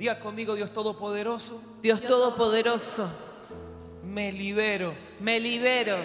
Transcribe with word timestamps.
Diga 0.00 0.18
conmigo, 0.18 0.54
Dios 0.54 0.72
Todopoderoso, 0.72 1.60
Dios 1.82 2.00
Todopoderoso, 2.00 3.06
me 4.02 4.32
libero 4.32 4.94
me 5.20 5.38
libero 5.38 5.98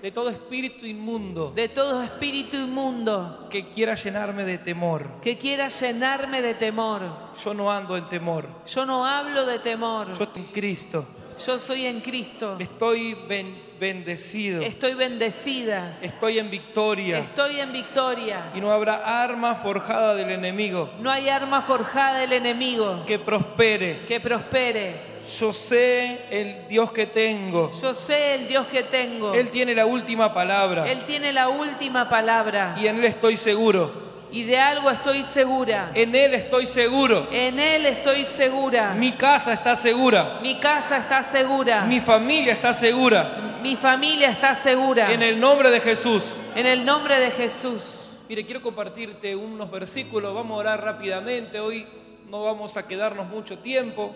de 0.00 0.12
todo 0.12 0.30
espíritu 0.30 0.86
inmundo 0.86 1.50
de 1.50 1.68
todo 1.68 2.00
espíritu 2.04 2.56
inmundo 2.56 3.48
que 3.50 3.68
quiera 3.70 3.96
llenarme 3.96 4.44
de 4.44 4.58
temor. 4.58 5.20
que 5.20 5.36
quiera 5.36 5.68
llenarme 5.68 6.42
de 6.42 6.54
temor. 6.54 7.02
Yo 7.44 7.52
no 7.54 7.72
ando 7.72 7.96
en 7.96 8.08
temor. 8.08 8.48
Yo 8.68 8.86
no 8.86 9.04
hablo 9.04 9.44
de 9.44 9.58
temor. 9.58 10.14
Yo 10.16 10.22
estoy 10.22 10.42
en 10.44 10.52
Cristo. 10.52 11.04
Yo 11.44 11.58
soy 11.58 11.86
en 11.86 12.00
Cristo. 12.02 12.56
Estoy 12.60 13.14
ben- 13.28 13.63
bendecido. 13.78 14.62
Estoy 14.62 14.94
bendecida. 14.94 15.98
Estoy 16.02 16.38
en 16.38 16.50
victoria. 16.50 17.18
Estoy 17.18 17.60
en 17.60 17.72
victoria. 17.72 18.50
Y 18.54 18.60
no 18.60 18.70
habrá 18.70 19.22
arma 19.22 19.54
forjada 19.54 20.14
del 20.14 20.30
enemigo 20.30 20.90
No 21.00 21.10
hay 21.10 21.28
arma 21.28 21.62
forjada 21.62 22.20
del 22.20 22.32
enemigo 22.32 23.04
que 23.06 23.18
prospere. 23.18 24.04
que 24.06 24.20
prospere. 24.20 25.14
Yo 25.40 25.52
sé 25.52 26.26
el 26.30 26.68
Dios 26.68 26.92
que 26.92 27.06
tengo. 27.06 27.72
Yo 27.80 27.94
sé 27.94 28.34
el 28.34 28.48
Dios 28.48 28.66
que 28.66 28.82
tengo. 28.82 29.32
Él 29.32 29.48
tiene 29.50 29.74
la 29.74 29.86
última 29.86 30.34
palabra. 30.34 30.90
Él 30.90 31.04
tiene 31.06 31.32
la 31.32 31.48
última 31.48 32.08
palabra. 32.08 32.74
Y 32.78 32.86
en 32.86 32.98
Él 32.98 33.04
estoy 33.06 33.36
seguro. 33.36 34.04
Y 34.30 34.42
de 34.42 34.58
algo 34.58 34.90
estoy 34.90 35.22
segura. 35.22 35.92
En 35.94 36.14
Él 36.14 36.34
estoy 36.34 36.66
seguro. 36.66 37.28
En 37.30 37.60
Él 37.60 37.86
estoy 37.86 38.24
segura. 38.24 38.92
Mi 38.94 39.12
casa 39.12 39.52
está 39.52 39.76
segura. 39.76 40.40
Mi 40.42 40.56
casa 40.58 40.96
está 40.98 41.22
segura. 41.22 41.82
Mi 41.82 42.00
familia 42.00 42.52
está 42.52 42.74
segura. 42.74 43.53
Mi 43.64 43.76
familia 43.76 44.28
está 44.28 44.54
segura. 44.54 45.10
En 45.10 45.22
el 45.22 45.40
nombre 45.40 45.70
de 45.70 45.80
Jesús. 45.80 46.36
En 46.54 46.66
el 46.66 46.84
nombre 46.84 47.18
de 47.18 47.30
Jesús. 47.30 48.04
Mire, 48.28 48.44
quiero 48.44 48.60
compartirte 48.60 49.34
unos 49.34 49.70
versículos. 49.70 50.34
Vamos 50.34 50.56
a 50.56 50.60
orar 50.60 50.84
rápidamente. 50.84 51.60
Hoy 51.60 51.86
no 52.28 52.44
vamos 52.44 52.76
a 52.76 52.86
quedarnos 52.86 53.26
mucho 53.26 53.60
tiempo. 53.60 54.14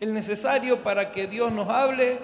El 0.00 0.14
necesario 0.14 0.82
para 0.82 1.12
que 1.12 1.26
Dios 1.26 1.52
nos 1.52 1.68
hable 1.68 2.18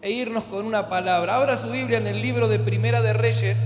e 0.00 0.12
irnos 0.12 0.44
con 0.44 0.64
una 0.64 0.88
palabra. 0.88 1.34
Ahora 1.34 1.58
su 1.58 1.68
Biblia 1.68 1.98
en 1.98 2.06
el 2.06 2.22
libro 2.22 2.48
de 2.48 2.58
Primera 2.58 3.02
de 3.02 3.12
Reyes. 3.12 3.58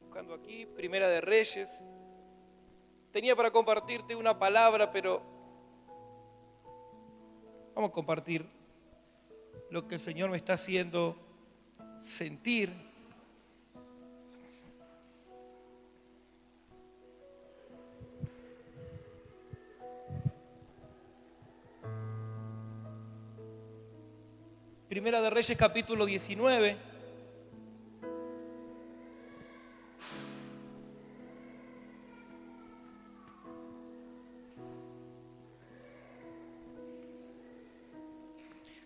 Buscando 0.00 0.34
aquí 0.34 0.66
Primera 0.66 1.06
de 1.06 1.20
Reyes. 1.20 1.80
Tenía 3.12 3.36
para 3.36 3.50
compartirte 3.50 4.16
una 4.16 4.38
palabra, 4.38 4.90
pero 4.90 5.22
vamos 7.74 7.90
a 7.90 7.92
compartir 7.92 8.46
lo 9.68 9.86
que 9.86 9.96
el 9.96 10.00
Señor 10.00 10.30
me 10.30 10.38
está 10.38 10.54
haciendo 10.54 11.14
sentir. 12.00 12.72
Primera 24.88 25.20
de 25.20 25.28
Reyes 25.28 25.58
capítulo 25.58 26.06
19. 26.06 26.91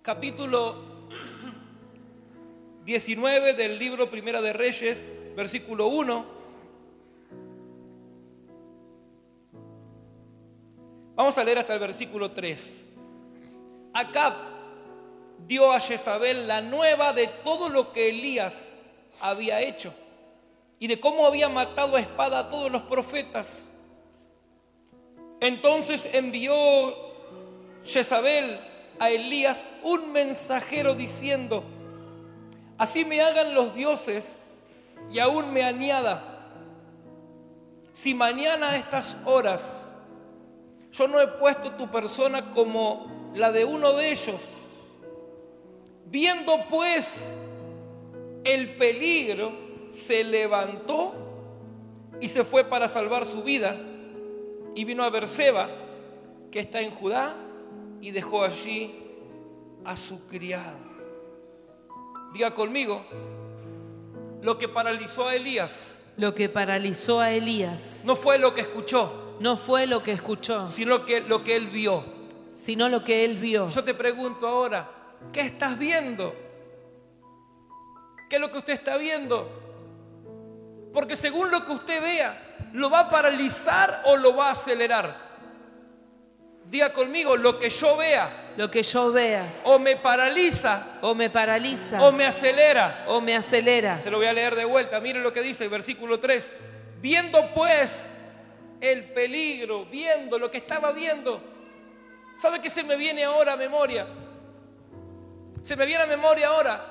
Capítulo 0.06 0.76
19 2.84 3.54
del 3.54 3.76
libro 3.76 4.08
Primera 4.08 4.40
de 4.40 4.52
Reyes, 4.52 5.04
versículo 5.34 5.88
1. 5.88 6.26
Vamos 11.16 11.36
a 11.36 11.42
leer 11.42 11.58
hasta 11.58 11.74
el 11.74 11.80
versículo 11.80 12.30
3. 12.30 12.84
Acab 13.94 14.34
dio 15.44 15.72
a 15.72 15.80
Jezabel 15.80 16.46
la 16.46 16.60
nueva 16.60 17.12
de 17.12 17.26
todo 17.42 17.68
lo 17.68 17.92
que 17.92 18.10
Elías 18.10 18.70
había 19.20 19.60
hecho 19.60 19.92
y 20.78 20.86
de 20.86 21.00
cómo 21.00 21.26
había 21.26 21.48
matado 21.48 21.96
a 21.96 22.00
espada 22.00 22.38
a 22.38 22.48
todos 22.48 22.70
los 22.70 22.82
profetas. 22.82 23.66
Entonces 25.40 26.08
envió 26.12 26.94
Jezabel 27.82 28.75
a 28.98 29.10
Elías 29.10 29.66
un 29.82 30.12
mensajero 30.12 30.94
diciendo, 30.94 31.64
así 32.78 33.04
me 33.04 33.20
hagan 33.20 33.54
los 33.54 33.74
dioses 33.74 34.38
y 35.10 35.18
aún 35.18 35.52
me 35.52 35.62
añada. 35.62 36.32
Si 37.92 38.14
mañana 38.14 38.70
a 38.70 38.76
estas 38.76 39.16
horas 39.24 39.86
yo 40.92 41.08
no 41.08 41.20
he 41.20 41.28
puesto 41.28 41.72
tu 41.72 41.90
persona 41.90 42.50
como 42.52 43.30
la 43.34 43.52
de 43.52 43.64
uno 43.64 43.92
de 43.92 44.12
ellos, 44.12 44.40
viendo 46.06 46.64
pues 46.70 47.34
el 48.44 48.76
peligro, 48.76 49.52
se 49.90 50.24
levantó 50.24 51.14
y 52.20 52.28
se 52.28 52.44
fue 52.44 52.64
para 52.64 52.88
salvar 52.88 53.26
su 53.26 53.42
vida 53.42 53.76
y 54.74 54.84
vino 54.84 55.02
a 55.04 55.10
Berseba, 55.10 55.68
que 56.50 56.60
está 56.60 56.80
en 56.80 56.92
Judá, 56.92 57.34
y 58.00 58.10
dejó 58.10 58.44
allí 58.44 58.94
a 59.84 59.96
su 59.96 60.26
criado. 60.26 60.78
Diga 62.32 62.54
conmigo, 62.54 63.04
lo 64.42 64.58
que 64.58 64.68
paralizó 64.68 65.26
a 65.26 65.34
Elías 65.34 65.98
Lo 66.16 66.34
que 66.34 66.48
paralizó 66.48 67.20
a 67.20 67.32
Elías 67.32 68.02
no 68.04 68.16
fue 68.16 68.38
lo 68.38 68.54
que 68.54 68.60
escuchó, 68.62 69.36
no 69.40 69.56
fue 69.56 69.86
lo 69.86 70.02
que 70.02 70.12
escuchó, 70.12 70.68
sino 70.68 71.04
que 71.04 71.20
lo 71.20 71.42
que 71.42 71.56
él 71.56 71.68
vio. 71.68 72.04
sino 72.54 72.88
lo 72.88 73.04
que 73.04 73.24
él 73.24 73.38
vio. 73.38 73.68
Yo 73.68 73.84
te 73.84 73.94
pregunto 73.94 74.46
ahora, 74.46 74.90
¿qué 75.32 75.42
estás 75.42 75.78
viendo? 75.78 76.34
¿Qué 78.28 78.36
es 78.36 78.40
lo 78.42 78.50
que 78.50 78.58
usted 78.58 78.72
está 78.72 78.96
viendo? 78.96 79.48
Porque 80.92 81.16
según 81.16 81.50
lo 81.50 81.64
que 81.64 81.72
usted 81.72 82.02
vea, 82.02 82.56
¿lo 82.72 82.88
va 82.90 83.00
a 83.00 83.10
paralizar 83.10 84.02
o 84.06 84.16
lo 84.16 84.34
va 84.34 84.48
a 84.48 84.52
acelerar? 84.52 85.25
Diga 86.68 86.92
conmigo, 86.92 87.36
lo 87.36 87.58
que 87.58 87.70
yo 87.70 87.96
vea 87.96 88.52
Lo 88.56 88.70
que 88.70 88.82
yo 88.82 89.12
vea 89.12 89.60
o 89.64 89.78
me 89.78 89.96
paraliza 89.96 90.98
o 91.00 91.14
me 91.14 91.30
paraliza 91.30 92.02
o 92.02 92.10
me 92.10 92.26
acelera. 92.26 93.04
o 93.06 93.20
me 93.20 93.36
acelera. 93.36 94.00
Se 94.02 94.10
lo 94.10 94.18
voy 94.18 94.26
a 94.26 94.32
leer 94.32 94.56
de 94.56 94.64
vuelta. 94.64 95.00
Mire 95.00 95.20
lo 95.20 95.32
que 95.32 95.42
dice 95.42 95.64
el 95.64 95.70
versículo 95.70 96.18
3. 96.18 96.50
Viendo 97.00 97.52
pues 97.54 98.06
el 98.80 99.04
peligro, 99.12 99.84
viendo 99.86 100.38
lo 100.38 100.50
que 100.50 100.58
estaba 100.58 100.92
viendo. 100.92 101.40
¿Sabe 102.38 102.60
qué 102.60 102.68
se 102.68 102.82
me 102.82 102.96
viene 102.96 103.24
ahora 103.24 103.52
a 103.52 103.56
memoria? 103.56 104.06
Se 105.62 105.76
me 105.76 105.86
viene 105.86 106.04
a 106.04 106.06
memoria 106.06 106.48
ahora 106.48 106.84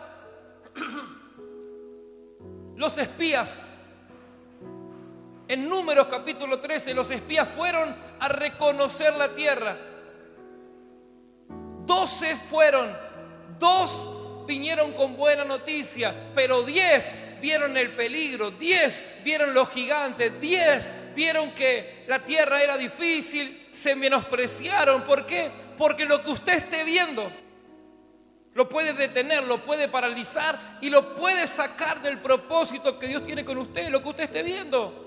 los 2.75 2.97
espías. 2.97 3.62
En 5.48 5.70
Números 5.70 6.08
capítulo 6.10 6.60
13, 6.60 6.94
los 6.96 7.12
espías 7.12 7.48
fueron 7.56 7.96
a 8.20 8.28
reconocer 8.28 9.14
la 9.16 9.36
tierra. 9.36 9.78
Doce 11.86 12.36
fueron, 12.50 12.98
dos 13.60 14.48
vinieron 14.48 14.94
con 14.94 15.16
buena 15.16 15.46
noticia, 15.46 16.16
pero 16.34 16.64
diez 16.64 17.14
vieron 17.42 17.78
el 17.78 17.92
peligro, 17.92 18.50
diez 18.50 19.04
vieron 19.24 19.54
los 19.54 19.70
gigantes, 19.70 20.34
diez 20.42 20.92
vieron 21.16 21.52
que 21.52 22.06
la 22.08 22.26
tierra 22.26 22.64
era 22.64 22.76
difícil, 22.76 23.68
se 23.70 23.96
menospreciaron. 23.96 25.04
¿Por 25.04 25.28
qué? 25.28 25.52
Porque 25.78 26.06
lo 26.06 26.24
que 26.24 26.32
usted 26.32 26.54
esté 26.54 26.84
viendo 26.84 27.32
lo 28.56 28.68
puede 28.68 28.94
detener, 28.94 29.44
lo 29.44 29.64
puede 29.64 29.90
paralizar 29.90 30.80
y 30.82 30.90
lo 30.90 31.14
puede 31.14 31.46
sacar 31.46 32.02
del 32.02 32.18
propósito 32.18 32.98
que 32.98 33.08
Dios 33.08 33.24
tiene 33.24 33.46
con 33.46 33.59
usted, 33.59 33.90
lo 33.90 34.02
que 34.02 34.09
usted 34.09 34.24
esté 34.24 34.41
viendo. 34.41 35.04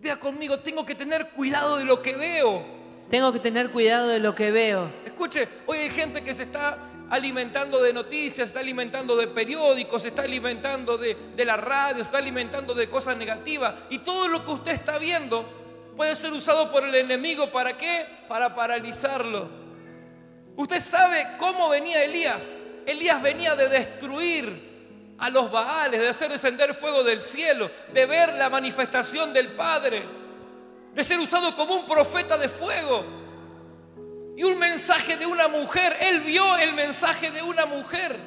Diga 0.00 0.16
conmigo, 0.16 0.58
tengo 0.60 0.86
que 0.86 0.94
tener 0.94 1.28
cuidado 1.28 1.76
de 1.76 1.84
lo 1.84 2.00
que 2.00 2.16
veo. 2.16 2.64
Tengo 3.10 3.32
que 3.32 3.38
tener 3.38 3.70
cuidado 3.70 4.08
de 4.08 4.18
lo 4.18 4.34
que 4.34 4.50
veo. 4.50 4.90
Escuche, 5.04 5.46
hoy 5.66 5.76
hay 5.76 5.90
gente 5.90 6.24
que 6.24 6.32
se 6.32 6.44
está 6.44 6.78
alimentando 7.10 7.82
de 7.82 7.92
noticias, 7.92 8.36
se 8.36 8.44
está 8.44 8.60
alimentando 8.60 9.14
de 9.14 9.26
periódicos, 9.26 10.02
se 10.02 10.08
está 10.08 10.22
alimentando 10.22 10.96
de, 10.96 11.14
de 11.36 11.44
la 11.44 11.58
radio, 11.58 11.96
se 11.96 12.02
está 12.02 12.16
alimentando 12.16 12.72
de 12.72 12.88
cosas 12.88 13.14
negativas. 13.18 13.74
Y 13.90 13.98
todo 13.98 14.26
lo 14.28 14.42
que 14.42 14.52
usted 14.52 14.72
está 14.72 14.98
viendo 14.98 15.44
puede 15.96 16.16
ser 16.16 16.32
usado 16.32 16.72
por 16.72 16.82
el 16.84 16.94
enemigo. 16.94 17.50
¿Para 17.50 17.76
qué? 17.76 18.06
Para 18.26 18.54
paralizarlo. 18.54 19.50
Usted 20.56 20.80
sabe 20.80 21.36
cómo 21.38 21.68
venía 21.68 22.02
Elías. 22.02 22.54
Elías 22.86 23.20
venía 23.20 23.54
de 23.54 23.68
destruir 23.68 24.69
a 25.20 25.28
los 25.28 25.50
Baales, 25.50 26.00
de 26.00 26.08
hacer 26.08 26.32
descender 26.32 26.74
fuego 26.74 27.04
del 27.04 27.20
cielo, 27.20 27.70
de 27.92 28.06
ver 28.06 28.34
la 28.34 28.48
manifestación 28.48 29.32
del 29.32 29.52
Padre, 29.52 30.02
de 30.94 31.04
ser 31.04 31.18
usado 31.20 31.54
como 31.54 31.74
un 31.74 31.86
profeta 31.86 32.38
de 32.38 32.48
fuego. 32.48 33.04
Y 34.36 34.44
un 34.44 34.58
mensaje 34.58 35.18
de 35.18 35.26
una 35.26 35.46
mujer, 35.46 35.94
él 36.00 36.20
vio 36.20 36.56
el 36.56 36.72
mensaje 36.72 37.30
de 37.30 37.42
una 37.42 37.66
mujer. 37.66 38.18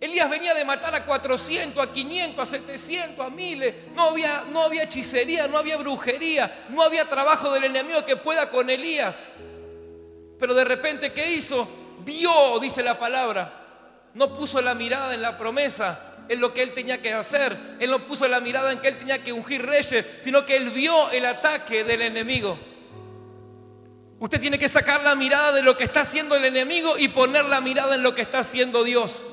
Elías 0.00 0.28
venía 0.28 0.52
de 0.54 0.64
matar 0.64 0.94
a 0.96 1.04
400, 1.04 1.82
a 1.82 1.92
500, 1.92 2.42
a 2.42 2.46
700, 2.46 3.24
a 3.24 3.30
miles. 3.30 3.74
No 3.94 4.10
había, 4.10 4.44
no 4.50 4.62
había 4.62 4.82
hechicería, 4.82 5.46
no 5.46 5.58
había 5.58 5.76
brujería, 5.76 6.66
no 6.70 6.82
había 6.82 7.08
trabajo 7.08 7.52
del 7.52 7.64
enemigo 7.64 8.04
que 8.04 8.16
pueda 8.16 8.50
con 8.50 8.68
Elías. 8.68 9.30
Pero 10.40 10.54
de 10.54 10.64
repente, 10.64 11.12
¿qué 11.12 11.32
hizo? 11.32 11.68
Vio, 12.00 12.58
dice 12.60 12.82
la 12.82 12.98
palabra. 12.98 13.57
No 14.18 14.34
puso 14.34 14.60
la 14.60 14.74
mirada 14.74 15.14
en 15.14 15.22
la 15.22 15.38
promesa, 15.38 16.00
en 16.28 16.40
lo 16.40 16.52
que 16.52 16.64
él 16.64 16.74
tenía 16.74 17.00
que 17.00 17.12
hacer. 17.12 17.56
Él 17.78 17.88
no 17.88 18.04
puso 18.04 18.26
la 18.26 18.40
mirada 18.40 18.72
en 18.72 18.80
que 18.80 18.88
él 18.88 18.96
tenía 18.96 19.22
que 19.22 19.32
ungir 19.32 19.64
reyes, 19.64 20.04
sino 20.18 20.44
que 20.44 20.56
él 20.56 20.70
vio 20.70 21.08
el 21.10 21.24
ataque 21.24 21.84
del 21.84 22.02
enemigo. 22.02 22.58
Usted 24.18 24.40
tiene 24.40 24.58
que 24.58 24.68
sacar 24.68 25.04
la 25.04 25.14
mirada 25.14 25.52
de 25.52 25.62
lo 25.62 25.76
que 25.76 25.84
está 25.84 26.00
haciendo 26.00 26.34
el 26.34 26.44
enemigo 26.44 26.98
y 26.98 27.06
poner 27.06 27.44
la 27.44 27.60
mirada 27.60 27.94
en 27.94 28.02
lo 28.02 28.16
que 28.16 28.22
está 28.22 28.40
haciendo 28.40 28.82
Dios. 28.82 29.24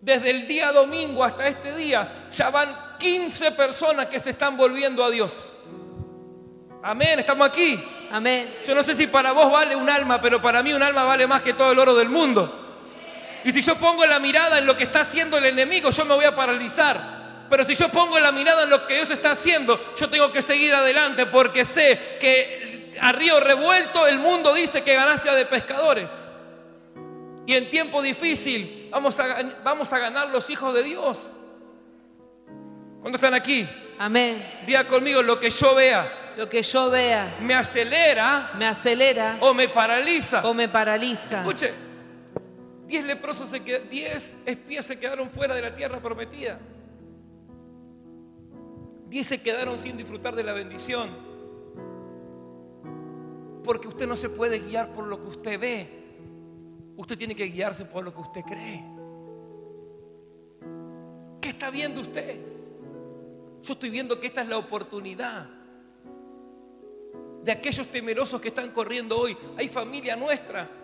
Desde 0.00 0.30
el 0.30 0.46
día 0.46 0.72
domingo 0.72 1.22
hasta 1.22 1.46
este 1.46 1.76
día 1.76 2.30
ya 2.32 2.48
van 2.48 2.96
15 2.98 3.52
personas 3.52 4.06
que 4.06 4.20
se 4.20 4.30
están 4.30 4.56
volviendo 4.56 5.04
a 5.04 5.10
Dios. 5.10 5.46
Amén, 6.82 7.18
estamos 7.18 7.46
aquí. 7.46 7.78
Amén. 8.10 8.54
Yo 8.66 8.74
no 8.74 8.82
sé 8.82 8.94
si 8.94 9.06
para 9.06 9.32
vos 9.32 9.52
vale 9.52 9.76
un 9.76 9.90
alma, 9.90 10.18
pero 10.22 10.40
para 10.40 10.62
mí 10.62 10.72
un 10.72 10.82
alma 10.82 11.04
vale 11.04 11.26
más 11.26 11.42
que 11.42 11.52
todo 11.52 11.72
el 11.72 11.78
oro 11.78 11.94
del 11.94 12.08
mundo. 12.08 12.59
Y 13.44 13.52
si 13.52 13.62
yo 13.62 13.76
pongo 13.76 14.04
la 14.06 14.18
mirada 14.18 14.58
en 14.58 14.66
lo 14.66 14.76
que 14.76 14.84
está 14.84 15.00
haciendo 15.00 15.38
el 15.38 15.46
enemigo, 15.46 15.90
yo 15.90 16.04
me 16.04 16.14
voy 16.14 16.24
a 16.24 16.34
paralizar. 16.34 17.46
Pero 17.48 17.64
si 17.64 17.74
yo 17.74 17.88
pongo 17.88 18.18
la 18.20 18.30
mirada 18.32 18.62
en 18.64 18.70
lo 18.70 18.86
que 18.86 18.94
Dios 18.94 19.10
está 19.10 19.32
haciendo, 19.32 19.78
yo 19.96 20.08
tengo 20.08 20.30
que 20.30 20.40
seguir 20.42 20.72
adelante 20.74 21.26
porque 21.26 21.64
sé 21.64 22.18
que 22.20 22.92
a 23.00 23.12
río 23.12 23.40
revuelto 23.40 24.06
el 24.06 24.18
mundo 24.18 24.54
dice 24.54 24.82
que 24.82 24.94
ganancia 24.94 25.34
de 25.34 25.46
pescadores. 25.46 26.12
Y 27.46 27.54
en 27.54 27.68
tiempo 27.70 28.02
difícil 28.02 28.88
vamos 28.92 29.18
a, 29.18 29.42
vamos 29.64 29.92
a 29.92 29.98
ganar 29.98 30.28
los 30.28 30.48
hijos 30.50 30.72
de 30.74 30.82
Dios. 30.84 31.30
¿Cuándo 33.00 33.16
están 33.16 33.34
aquí? 33.34 33.68
Amén. 33.98 34.48
Diga 34.66 34.86
conmigo 34.86 35.22
lo 35.22 35.40
que 35.40 35.50
yo 35.50 35.74
vea. 35.74 36.32
Lo 36.36 36.48
que 36.48 36.62
yo 36.62 36.88
vea 36.88 37.36
Me 37.40 37.54
acelera 37.54 38.52
me 38.56 38.64
acelera 38.66 39.36
o 39.40 39.52
me 39.52 39.68
paraliza. 39.68 40.42
o 40.46 40.54
me 40.54 40.68
paraliza. 40.68 41.40
Escuche, 41.40 41.74
10 42.90 43.04
leprosos, 43.04 43.48
se 43.48 43.64
qued- 43.64 43.88
10 43.88 44.36
espías 44.44 44.84
se 44.84 44.98
quedaron 44.98 45.30
fuera 45.30 45.54
de 45.54 45.62
la 45.62 45.76
tierra 45.76 46.00
prometida. 46.00 46.58
10 49.08 49.26
se 49.28 49.40
quedaron 49.40 49.78
sin 49.78 49.96
disfrutar 49.96 50.34
de 50.34 50.42
la 50.42 50.52
bendición. 50.52 51.08
Porque 53.62 53.86
usted 53.86 54.08
no 54.08 54.16
se 54.16 54.28
puede 54.28 54.58
guiar 54.58 54.92
por 54.92 55.06
lo 55.06 55.20
que 55.20 55.28
usted 55.28 55.60
ve. 55.60 55.88
Usted 56.96 57.16
tiene 57.16 57.36
que 57.36 57.44
guiarse 57.44 57.84
por 57.84 58.02
lo 58.02 58.12
que 58.12 58.20
usted 58.22 58.42
cree. 58.42 58.84
¿Qué 61.40 61.50
está 61.50 61.70
viendo 61.70 62.00
usted? 62.00 62.40
Yo 63.62 63.72
estoy 63.74 63.90
viendo 63.90 64.18
que 64.18 64.26
esta 64.26 64.42
es 64.42 64.48
la 64.48 64.58
oportunidad 64.58 65.48
de 67.44 67.52
aquellos 67.52 67.88
temerosos 67.88 68.40
que 68.40 68.48
están 68.48 68.72
corriendo 68.72 69.16
hoy. 69.16 69.36
Hay 69.56 69.68
familia 69.68 70.16
nuestra 70.16 70.79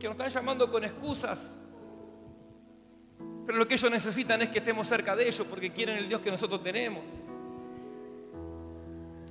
que 0.00 0.08
nos 0.08 0.16
están 0.16 0.30
llamando 0.30 0.68
con 0.70 0.82
excusas. 0.82 1.52
Pero 3.46 3.58
lo 3.58 3.68
que 3.68 3.74
ellos 3.74 3.90
necesitan 3.90 4.42
es 4.42 4.48
que 4.48 4.58
estemos 4.58 4.88
cerca 4.88 5.14
de 5.14 5.28
ellos 5.28 5.46
porque 5.48 5.70
quieren 5.70 5.98
el 5.98 6.08
Dios 6.08 6.20
que 6.20 6.30
nosotros 6.30 6.62
tenemos. 6.62 7.04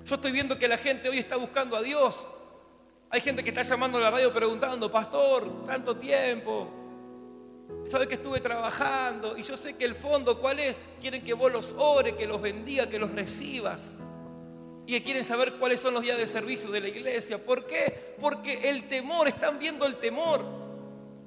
Yo 0.06 0.16
estoy 0.16 0.31
viendo 0.31 0.57
que 0.57 0.68
la 0.68 0.77
gente 0.77 1.10
hoy 1.10 1.18
está 1.18 1.36
buscando 1.36 1.75
a 1.75 1.81
Dios. 1.81 2.25
Hay 3.10 3.21
gente 3.21 3.44
que 3.44 3.50
está 3.50 3.63
llamando 3.63 3.98
a 3.98 4.01
la 4.01 4.12
radio 4.12 4.31
preguntando, 4.31 4.92
pastor, 4.92 5.66
tanto 5.66 5.98
tiempo. 5.98 6.69
¿Sabe 7.88 8.07
que 8.07 8.16
estuve 8.16 8.39
trabajando? 8.39 9.38
Y 9.38 9.44
yo 9.44 9.57
sé 9.57 9.75
que 9.75 9.86
el 9.86 9.95
fondo, 9.95 10.39
¿cuál 10.39 10.60
es? 10.60 10.75
Quieren 11.01 11.24
que 11.24 11.33
vos 11.33 11.51
los 11.51 11.74
ores, 11.77 12.13
que 12.13 12.27
los 12.27 12.39
bendiga, 12.39 12.88
que 12.88 13.00
los 13.00 13.12
recibas. 13.12 13.95
Y 14.90 14.94
que 14.94 15.04
quieren 15.04 15.24
saber 15.24 15.54
cuáles 15.60 15.82
son 15.82 15.94
los 15.94 16.02
días 16.02 16.18
de 16.18 16.26
servicio 16.26 16.72
de 16.72 16.82
la 16.82 16.88
iglesia. 16.88 17.38
¿Por 17.38 17.68
qué? 17.68 18.16
Porque 18.20 18.72
el 18.72 18.88
temor, 18.88 19.28
están 19.28 19.60
viendo 19.60 19.86
el 19.86 19.98
temor. 19.98 20.44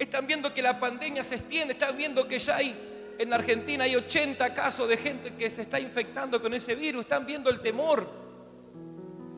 Están 0.00 0.26
viendo 0.26 0.52
que 0.52 0.60
la 0.60 0.80
pandemia 0.80 1.22
se 1.22 1.36
extiende, 1.36 1.74
están 1.74 1.96
viendo 1.96 2.26
que 2.26 2.40
ya 2.40 2.56
hay, 2.56 2.74
en 3.20 3.32
Argentina 3.32 3.84
hay 3.84 3.94
80 3.94 4.52
casos 4.52 4.88
de 4.88 4.96
gente 4.96 5.34
que 5.34 5.48
se 5.48 5.62
está 5.62 5.78
infectando 5.78 6.42
con 6.42 6.52
ese 6.54 6.74
virus, 6.74 7.02
están 7.02 7.24
viendo 7.24 7.50
el 7.50 7.60
temor. 7.60 8.10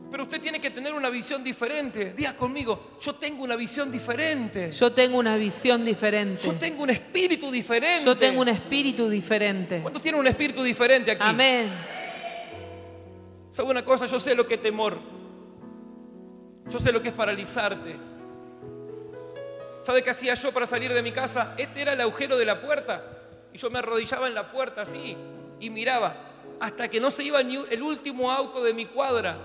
Pero 0.09 0.23
usted 0.23 0.41
tiene 0.41 0.59
que 0.59 0.71
tener 0.71 0.95
una 0.95 1.11
visión 1.11 1.43
diferente. 1.43 2.15
Diga 2.17 2.35
conmigo, 2.35 2.97
yo 2.99 3.13
tengo 3.13 3.43
una 3.43 3.55
visión 3.55 3.91
diferente. 3.91 4.71
Yo 4.71 4.91
tengo 4.91 5.19
una 5.19 5.37
visión 5.37 5.85
diferente. 5.85 6.43
Yo 6.43 6.53
tengo 6.53 6.81
un 6.81 6.89
espíritu 6.89 7.51
diferente. 7.51 8.03
Yo 8.03 8.17
tengo 8.17 8.41
un 8.41 8.49
espíritu 8.49 9.07
diferente. 9.07 9.81
¿Cuántos 9.83 10.01
tienen 10.01 10.19
un 10.19 10.25
espíritu 10.25 10.63
diferente 10.63 11.11
aquí? 11.11 11.21
Amén. 11.23 11.93
¿Sabe 13.55 13.69
una 13.69 13.85
cosa? 13.85 14.05
Yo 14.05 14.19
sé 14.19 14.35
lo 14.35 14.45
que 14.45 14.55
es 14.55 14.61
temor. 14.61 14.97
Yo 16.67 16.77
sé 16.77 16.91
lo 16.91 17.01
que 17.01 17.07
es 17.07 17.13
paralizarte. 17.13 17.95
¿Sabe 19.81 20.03
qué 20.03 20.09
hacía 20.09 20.33
yo 20.33 20.51
para 20.51 20.67
salir 20.67 20.91
de 20.91 21.01
mi 21.01 21.13
casa? 21.13 21.53
Este 21.57 21.83
era 21.83 21.93
el 21.93 22.01
agujero 22.01 22.37
de 22.37 22.43
la 22.43 22.61
puerta. 22.61 23.01
Y 23.53 23.57
yo 23.57 23.69
me 23.69 23.79
arrodillaba 23.79 24.27
en 24.27 24.33
la 24.33 24.51
puerta 24.51 24.81
así 24.81 25.15
y 25.61 25.69
miraba. 25.69 26.17
Hasta 26.59 26.89
que 26.89 26.99
no 26.99 27.09
se 27.09 27.23
iba 27.23 27.41
ni 27.43 27.55
el 27.55 27.81
último 27.81 28.29
auto 28.29 28.61
de 28.61 28.73
mi 28.73 28.87
cuadra, 28.87 29.37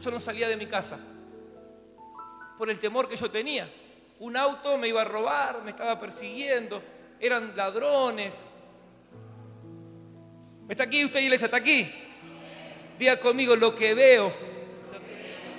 yo 0.00 0.10
no 0.10 0.18
salía 0.18 0.48
de 0.48 0.56
mi 0.56 0.66
casa. 0.66 0.98
Por 2.58 2.68
el 2.68 2.80
temor 2.80 3.08
que 3.08 3.16
yo 3.16 3.30
tenía. 3.30 3.72
Un 4.18 4.36
auto 4.36 4.76
me 4.76 4.88
iba 4.88 5.02
a 5.02 5.04
robar, 5.04 5.62
me 5.62 5.70
estaba 5.70 6.00
persiguiendo, 6.00 6.82
eran 7.20 7.56
ladrones. 7.56 8.36
¿Está 10.68 10.82
aquí 10.82 11.04
usted, 11.04 11.20
iglesia? 11.20 11.44
¿Está 11.44 11.58
aquí? 11.58 12.02
Diga 13.02 13.18
conmigo, 13.18 13.56
lo 13.56 13.74
que 13.74 13.94
veo 13.94 14.32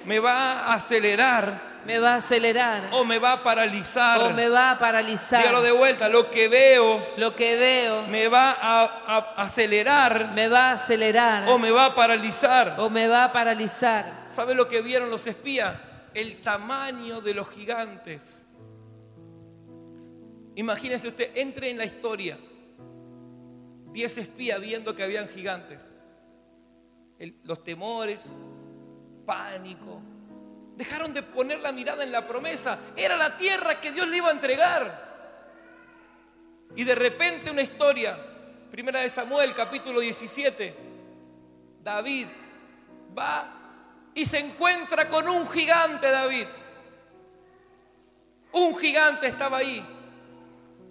me 0.06 0.18
va 0.18 0.62
a 0.62 0.76
acelerar 0.76 1.82
Me 1.86 2.00
va 2.00 2.14
a 2.14 2.16
acelerar 2.16 2.88
o 2.92 3.04
me 3.04 3.20
va 3.20 3.34
a 3.34 3.44
paralizar. 3.44 4.22
o 4.22 4.30
me 4.30 4.48
va 4.48 4.72
a 4.72 4.80
paralizar. 4.80 5.42
Dígalo 5.42 5.62
de 5.62 5.74
vuelta, 5.74 6.08
lo 6.08 6.32
que 6.32 6.48
veo 6.48 7.06
Lo 7.18 7.36
que 7.36 7.58
veo 7.58 8.04
me 8.08 8.30
va 8.30 8.52
a, 8.58 8.84
a 9.06 9.18
acelerar 9.44 10.32
me 10.32 10.48
va 10.48 10.70
a 10.70 10.72
acelerar 10.76 11.50
o 11.50 11.60
me 11.60 11.70
va 11.72 11.88
a 11.88 11.94
paralizar. 11.96 12.76
o 12.78 12.90
me 12.90 13.10
va 13.10 13.26
a 13.26 13.34
paralizar. 13.34 14.24
¿Sabe 14.30 14.56
lo 14.56 14.70
que 14.70 14.82
vieron 14.82 15.10
los 15.10 15.28
espías? 15.28 15.76
El 16.14 16.40
tamaño 16.40 17.20
de 17.20 17.34
los 17.34 17.50
gigantes. 17.50 18.42
Imagínese 20.56 21.10
usted, 21.10 21.32
entre 21.36 21.70
en 21.72 21.78
la 21.78 21.84
historia. 21.84 22.38
Diez 23.92 24.18
espías 24.18 24.62
viendo 24.62 24.96
que 24.96 25.04
habían 25.04 25.28
gigantes. 25.28 25.93
Los 27.44 27.64
temores, 27.64 28.22
pánico. 29.26 30.02
Dejaron 30.76 31.14
de 31.14 31.24
poner 31.24 31.60
la 31.60 31.72
mirada 31.72 32.04
en 32.04 32.12
la 32.12 32.28
promesa. 32.28 32.80
Era 32.96 33.16
la 33.16 33.38
tierra 33.38 33.80
que 33.80 33.92
Dios 33.92 34.08
le 34.08 34.18
iba 34.18 34.30
a 34.30 34.32
entregar. 34.32 35.14
Y 36.76 36.84
de 36.84 36.96
repente 36.96 37.52
una 37.52 37.62
historia. 37.62 38.18
Primera 38.72 39.02
de 39.02 39.10
Samuel, 39.10 39.54
capítulo 39.54 40.00
17. 40.00 40.76
David 41.84 42.28
va 43.18 43.64
y 44.14 44.26
se 44.26 44.40
encuentra 44.40 45.08
con 45.08 45.30
un 45.30 45.48
gigante, 45.50 46.10
David. 46.10 46.48
Un 48.54 48.76
gigante 48.78 49.28
estaba 49.28 49.58
ahí. 49.58 49.86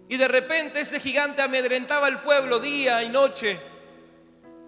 Y 0.09 0.17
de 0.17 0.29
repente 0.29 0.81
ese 0.81 1.01
gigante 1.01 1.43
amedrentaba 1.43 2.07
al 2.07 2.23
pueblo 2.23 2.59
día 2.59 3.03
y 3.03 3.09
noche. 3.09 3.72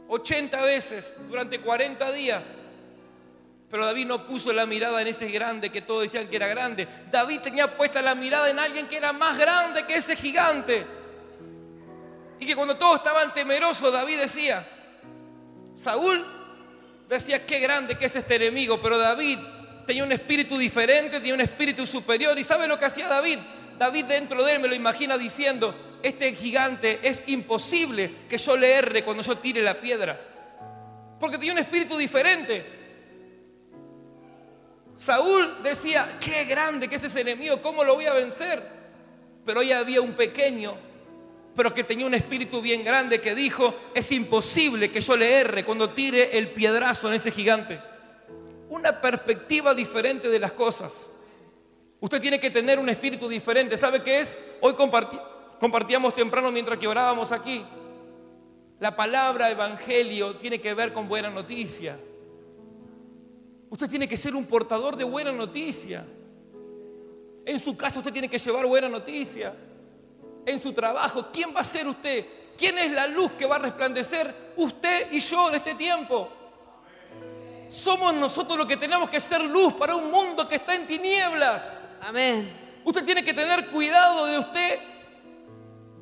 80 0.08 0.60
veces 0.62 1.14
durante 1.28 1.60
40 1.60 2.12
días. 2.12 2.42
Pero 3.70 3.86
David 3.86 4.06
no 4.06 4.26
puso 4.26 4.52
la 4.52 4.66
mirada 4.66 5.00
en 5.02 5.08
ese 5.08 5.28
grande 5.30 5.70
que 5.70 5.82
todos 5.82 6.02
decían 6.02 6.28
que 6.28 6.36
era 6.36 6.46
grande. 6.46 6.86
David 7.10 7.40
tenía 7.40 7.76
puesta 7.76 8.00
la 8.02 8.14
mirada 8.14 8.48
en 8.48 8.58
alguien 8.58 8.86
que 8.86 8.96
era 8.96 9.12
más 9.12 9.36
grande 9.36 9.84
que 9.84 9.96
ese 9.96 10.14
gigante. 10.14 10.86
Y 12.38 12.46
que 12.46 12.54
cuando 12.54 12.76
todos 12.76 12.96
estaban 12.96 13.32
temerosos, 13.32 13.92
David 13.92 14.20
decía, 14.20 14.66
Saúl 15.76 16.24
decía, 17.08 17.44
qué 17.44 17.58
grande 17.60 17.96
que 17.96 18.06
es 18.06 18.16
este 18.16 18.36
enemigo, 18.36 18.80
pero 18.80 18.98
David 18.98 19.38
tenía 19.86 20.04
un 20.04 20.12
espíritu 20.12 20.56
diferente, 20.56 21.18
tenía 21.18 21.34
un 21.34 21.40
espíritu 21.40 21.86
superior. 21.86 22.38
¿Y 22.38 22.44
sabe 22.44 22.66
lo 22.66 22.78
que 22.78 22.84
hacía 22.84 23.08
David? 23.08 23.38
David 23.78 24.04
dentro 24.04 24.44
de 24.44 24.52
él 24.52 24.60
me 24.60 24.68
lo 24.68 24.74
imagina 24.74 25.18
diciendo, 25.18 25.74
este 26.02 26.34
gigante 26.34 27.00
es 27.02 27.24
imposible 27.28 28.10
que 28.28 28.36
yo 28.36 28.56
le 28.56 28.72
erre 28.72 29.04
cuando 29.04 29.22
yo 29.22 29.38
tire 29.38 29.62
la 29.62 29.80
piedra. 29.80 30.20
Porque 31.18 31.38
tenía 31.38 31.52
un 31.52 31.58
espíritu 31.58 31.96
diferente. 31.96 32.64
Saúl 34.96 35.62
decía, 35.62 36.18
qué 36.20 36.44
grande 36.44 36.88
que 36.88 36.96
es 36.96 37.04
ese 37.04 37.22
enemigo, 37.22 37.62
¿cómo 37.62 37.82
lo 37.82 37.94
voy 37.94 38.06
a 38.06 38.12
vencer? 38.12 38.62
Pero 39.46 39.60
ahí 39.60 39.72
había 39.72 40.02
un 40.02 40.12
pequeño, 40.12 40.76
pero 41.56 41.72
que 41.72 41.84
tenía 41.84 42.06
un 42.06 42.14
espíritu 42.14 42.60
bien 42.60 42.84
grande 42.84 43.20
que 43.20 43.34
dijo, 43.34 43.74
es 43.94 44.12
imposible 44.12 44.90
que 44.90 45.00
yo 45.00 45.16
le 45.16 45.40
erre 45.40 45.64
cuando 45.64 45.90
tire 45.90 46.36
el 46.36 46.50
piedrazo 46.50 47.08
en 47.08 47.14
ese 47.14 47.30
gigante. 47.30 47.80
Una 48.68 49.00
perspectiva 49.00 49.74
diferente 49.74 50.28
de 50.28 50.38
las 50.38 50.52
cosas. 50.52 51.13
Usted 52.04 52.20
tiene 52.20 52.38
que 52.38 52.50
tener 52.50 52.78
un 52.78 52.86
espíritu 52.90 53.26
diferente. 53.30 53.78
¿Sabe 53.78 54.02
qué 54.02 54.20
es? 54.20 54.36
Hoy 54.60 54.74
compartí, 54.74 55.18
compartíamos 55.58 56.14
temprano 56.14 56.52
mientras 56.52 56.78
que 56.78 56.86
orábamos 56.86 57.32
aquí. 57.32 57.64
La 58.78 58.94
palabra 58.94 59.48
evangelio 59.48 60.36
tiene 60.36 60.60
que 60.60 60.74
ver 60.74 60.92
con 60.92 61.08
buena 61.08 61.30
noticia. 61.30 61.98
Usted 63.70 63.88
tiene 63.88 64.06
que 64.06 64.18
ser 64.18 64.36
un 64.36 64.44
portador 64.44 64.98
de 64.98 65.04
buena 65.04 65.32
noticia. 65.32 66.04
En 67.46 67.58
su 67.58 67.74
casa 67.74 68.00
usted 68.00 68.12
tiene 68.12 68.28
que 68.28 68.38
llevar 68.38 68.66
buena 68.66 68.90
noticia. 68.90 69.54
En 70.44 70.60
su 70.60 70.74
trabajo, 70.74 71.28
¿quién 71.32 71.56
va 71.56 71.60
a 71.60 71.64
ser 71.64 71.88
usted? 71.88 72.26
¿Quién 72.54 72.76
es 72.76 72.90
la 72.92 73.06
luz 73.06 73.32
que 73.32 73.46
va 73.46 73.56
a 73.56 73.60
resplandecer? 73.60 74.52
Usted 74.58 75.10
y 75.10 75.20
yo 75.20 75.48
en 75.48 75.54
este 75.54 75.74
tiempo. 75.74 76.28
Somos 77.70 78.12
nosotros 78.12 78.58
los 78.58 78.66
que 78.66 78.76
tenemos 78.76 79.08
que 79.08 79.22
ser 79.22 79.40
luz 79.40 79.72
para 79.72 79.96
un 79.96 80.10
mundo 80.10 80.46
que 80.46 80.56
está 80.56 80.74
en 80.74 80.86
tinieblas. 80.86 81.80
Amén. 82.04 82.52
Usted 82.84 83.02
tiene 83.02 83.24
que 83.24 83.32
tener 83.32 83.70
cuidado 83.70 84.26
de 84.26 84.38
usted 84.38 84.78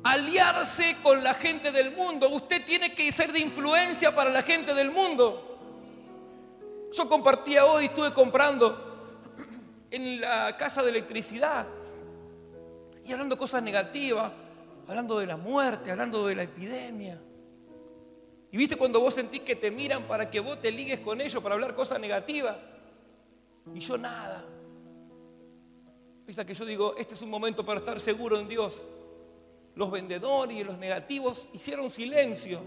aliarse 0.03 0.97
con 1.01 1.23
la 1.23 1.33
gente 1.33 1.71
del 1.71 1.95
mundo. 1.95 2.27
Usted 2.27 2.65
tiene 2.65 2.93
que 2.93 3.09
ser 3.13 3.31
de 3.31 3.39
influencia 3.39 4.13
para 4.13 4.29
la 4.29 4.41
gente 4.41 4.73
del 4.73 4.91
mundo. 4.91 6.89
Yo 6.91 7.07
compartía 7.07 7.63
hoy, 7.65 7.85
estuve 7.85 8.13
comprando 8.13 9.15
en 9.89 10.19
la 10.19 10.57
casa 10.57 10.83
de 10.83 10.89
electricidad 10.89 11.67
y 13.05 13.13
hablando 13.13 13.37
cosas 13.37 13.63
negativas, 13.63 14.29
hablando 14.89 15.19
de 15.19 15.25
la 15.25 15.37
muerte, 15.37 15.89
hablando 15.89 16.27
de 16.27 16.35
la 16.35 16.43
epidemia. 16.43 17.17
Y 18.51 18.57
viste 18.57 18.75
cuando 18.75 18.99
vos 18.99 19.13
sentís 19.13 19.39
que 19.39 19.55
te 19.55 19.71
miran 19.71 20.03
para 20.03 20.29
que 20.29 20.41
vos 20.41 20.59
te 20.59 20.69
ligues 20.69 20.99
con 20.99 21.21
ellos 21.21 21.41
para 21.41 21.55
hablar 21.55 21.73
cosas 21.73 21.97
negativas. 21.97 22.57
Y 23.73 23.79
yo 23.79 23.97
nada. 23.97 24.43
Viste 26.25 26.45
que 26.45 26.55
yo 26.55 26.65
digo, 26.65 26.95
este 26.97 27.15
es 27.15 27.21
un 27.21 27.29
momento 27.29 27.65
para 27.65 27.79
estar 27.79 27.99
seguro 27.99 28.39
en 28.39 28.47
Dios. 28.47 28.81
Los 29.75 29.91
vendedores 29.91 30.57
y 30.57 30.63
los 30.63 30.77
negativos 30.77 31.49
hicieron 31.51 31.89
silencio. 31.89 32.61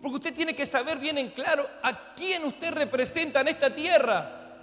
Porque 0.00 0.16
usted 0.16 0.34
tiene 0.34 0.54
que 0.54 0.66
saber 0.66 0.98
bien 0.98 1.18
en 1.18 1.30
claro 1.30 1.66
a 1.82 2.14
quién 2.14 2.44
usted 2.44 2.72
representa 2.72 3.40
en 3.40 3.48
esta 3.48 3.74
tierra. 3.74 4.60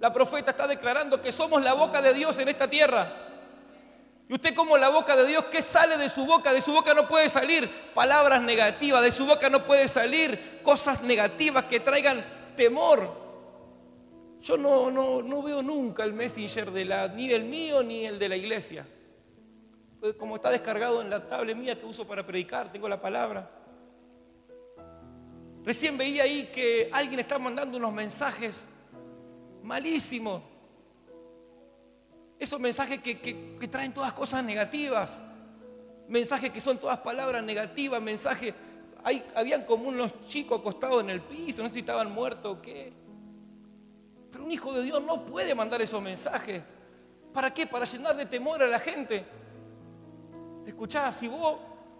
La 0.00 0.12
profeta 0.12 0.52
está 0.52 0.66
declarando 0.66 1.20
que 1.20 1.32
somos 1.32 1.62
la 1.62 1.74
boca 1.74 2.00
de 2.00 2.14
Dios 2.14 2.38
en 2.38 2.48
esta 2.48 2.68
tierra. 2.68 3.12
Y 4.26 4.32
usted 4.32 4.54
como 4.54 4.78
la 4.78 4.88
boca 4.88 5.16
de 5.16 5.26
Dios, 5.26 5.44
¿qué 5.52 5.60
sale 5.60 5.98
de 5.98 6.08
su 6.08 6.24
boca? 6.24 6.52
De 6.52 6.62
su 6.62 6.72
boca 6.72 6.94
no 6.94 7.06
puede 7.06 7.28
salir 7.28 7.68
palabras 7.92 8.40
negativas, 8.40 9.02
de 9.02 9.12
su 9.12 9.26
boca 9.26 9.50
no 9.50 9.64
puede 9.64 9.86
salir 9.86 10.60
cosas 10.62 11.02
negativas 11.02 11.64
que 11.64 11.80
traigan 11.80 12.24
temor. 12.56 13.23
Yo 14.44 14.58
no, 14.58 14.90
no, 14.90 15.22
no 15.22 15.42
veo 15.42 15.62
nunca 15.62 16.04
el 16.04 16.12
messenger 16.12 16.70
de 16.70 16.84
la, 16.84 17.08
ni 17.08 17.30
el 17.32 17.44
mío 17.44 17.82
ni 17.82 18.04
el 18.04 18.18
de 18.18 18.28
la 18.28 18.36
iglesia. 18.36 18.86
Pues 19.98 20.14
como 20.14 20.36
está 20.36 20.50
descargado 20.50 21.00
en 21.00 21.08
la 21.08 21.26
tablet 21.26 21.56
mía 21.56 21.80
que 21.80 21.86
uso 21.86 22.06
para 22.06 22.26
predicar, 22.26 22.70
tengo 22.70 22.86
la 22.86 23.00
palabra. 23.00 23.50
Recién 25.64 25.96
veía 25.96 26.24
ahí 26.24 26.50
que 26.54 26.90
alguien 26.92 27.20
está 27.20 27.38
mandando 27.38 27.78
unos 27.78 27.92
mensajes 27.94 28.64
malísimos 29.62 30.42
esos 32.38 32.60
mensajes 32.60 32.98
que, 33.00 33.68
traen 33.70 33.92
todas 33.94 34.12
cosas 34.12 34.44
negativas. 34.44 35.20
Mensajes 36.08 36.50
que 36.50 36.60
son 36.60 36.78
todas 36.78 36.98
palabras 36.98 37.42
negativas. 37.42 38.02
Mensajes. 38.02 38.54
Hay, 39.02 39.24
habían 39.34 39.64
como 39.64 39.88
unos 39.88 40.12
chicos 40.26 40.60
acostados 40.60 41.02
en 41.02 41.10
el 41.10 41.22
piso. 41.22 41.62
No 41.62 41.68
sé 41.68 41.74
si 41.74 41.80
estaban 41.80 42.12
muertos 42.12 42.58
o 42.58 42.60
qué. 42.62 42.92
Pero 44.34 44.46
un 44.46 44.50
hijo 44.50 44.72
de 44.72 44.82
Dios 44.82 45.00
no 45.00 45.24
puede 45.24 45.54
mandar 45.54 45.80
esos 45.80 46.02
mensajes. 46.02 46.60
¿Para 47.32 47.54
qué? 47.54 47.68
Para 47.68 47.84
llenar 47.84 48.16
de 48.16 48.26
temor 48.26 48.60
a 48.64 48.66
la 48.66 48.80
gente. 48.80 49.24
Escuchá, 50.66 51.12
si 51.12 51.28
vos 51.28 51.54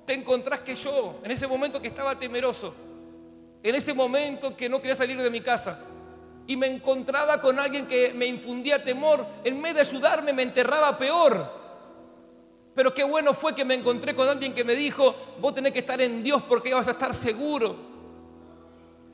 te 0.04 0.14
encontrás 0.14 0.58
que 0.60 0.74
yo, 0.74 1.20
en 1.22 1.30
ese 1.30 1.46
momento 1.46 1.80
que 1.80 1.86
estaba 1.86 2.18
temeroso, 2.18 2.74
en 3.62 3.72
ese 3.76 3.94
momento 3.94 4.56
que 4.56 4.68
no 4.68 4.80
quería 4.80 4.96
salir 4.96 5.22
de 5.22 5.30
mi 5.30 5.40
casa, 5.40 5.78
y 6.44 6.56
me 6.56 6.66
encontraba 6.66 7.40
con 7.40 7.56
alguien 7.60 7.86
que 7.86 8.12
me 8.12 8.26
infundía 8.26 8.82
temor, 8.82 9.24
en 9.44 9.62
vez 9.62 9.74
de 9.74 9.82
ayudarme 9.82 10.32
me 10.32 10.42
enterraba 10.42 10.98
peor. 10.98 11.48
Pero 12.74 12.92
qué 12.92 13.04
bueno 13.04 13.32
fue 13.32 13.54
que 13.54 13.64
me 13.64 13.74
encontré 13.74 14.12
con 14.12 14.28
alguien 14.28 14.52
que 14.52 14.64
me 14.64 14.74
dijo, 14.74 15.14
vos 15.40 15.54
tenés 15.54 15.70
que 15.70 15.78
estar 15.78 16.02
en 16.02 16.24
Dios 16.24 16.42
porque 16.48 16.74
vas 16.74 16.88
a 16.88 16.92
estar 16.92 17.14
seguro. 17.14 17.93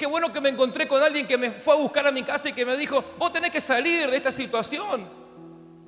Qué 0.00 0.06
bueno 0.06 0.32
que 0.32 0.40
me 0.40 0.48
encontré 0.48 0.88
con 0.88 1.02
alguien 1.02 1.26
que 1.26 1.36
me 1.36 1.50
fue 1.50 1.74
a 1.74 1.76
buscar 1.76 2.06
a 2.06 2.10
mi 2.10 2.22
casa 2.22 2.48
y 2.48 2.54
que 2.54 2.64
me 2.64 2.74
dijo, 2.74 3.04
vos 3.18 3.30
tenés 3.30 3.50
que 3.50 3.60
salir 3.60 4.10
de 4.10 4.16
esta 4.16 4.32
situación. 4.32 5.06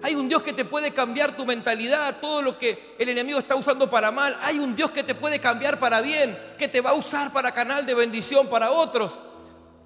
Hay 0.02 0.14
un 0.14 0.28
Dios 0.28 0.42
que 0.42 0.52
te 0.52 0.66
puede 0.66 0.90
cambiar 0.90 1.34
tu 1.34 1.46
mentalidad, 1.46 2.20
todo 2.20 2.42
lo 2.42 2.58
que 2.58 2.94
el 2.98 3.08
enemigo 3.08 3.38
está 3.38 3.56
usando 3.56 3.88
para 3.88 4.10
mal. 4.10 4.36
Hay 4.42 4.58
un 4.58 4.76
Dios 4.76 4.90
que 4.90 5.02
te 5.02 5.14
puede 5.14 5.38
cambiar 5.38 5.80
para 5.80 6.02
bien, 6.02 6.38
que 6.58 6.68
te 6.68 6.82
va 6.82 6.90
a 6.90 6.92
usar 6.92 7.32
para 7.32 7.52
canal 7.52 7.86
de 7.86 7.94
bendición 7.94 8.50
para 8.50 8.70
otros. 8.70 9.18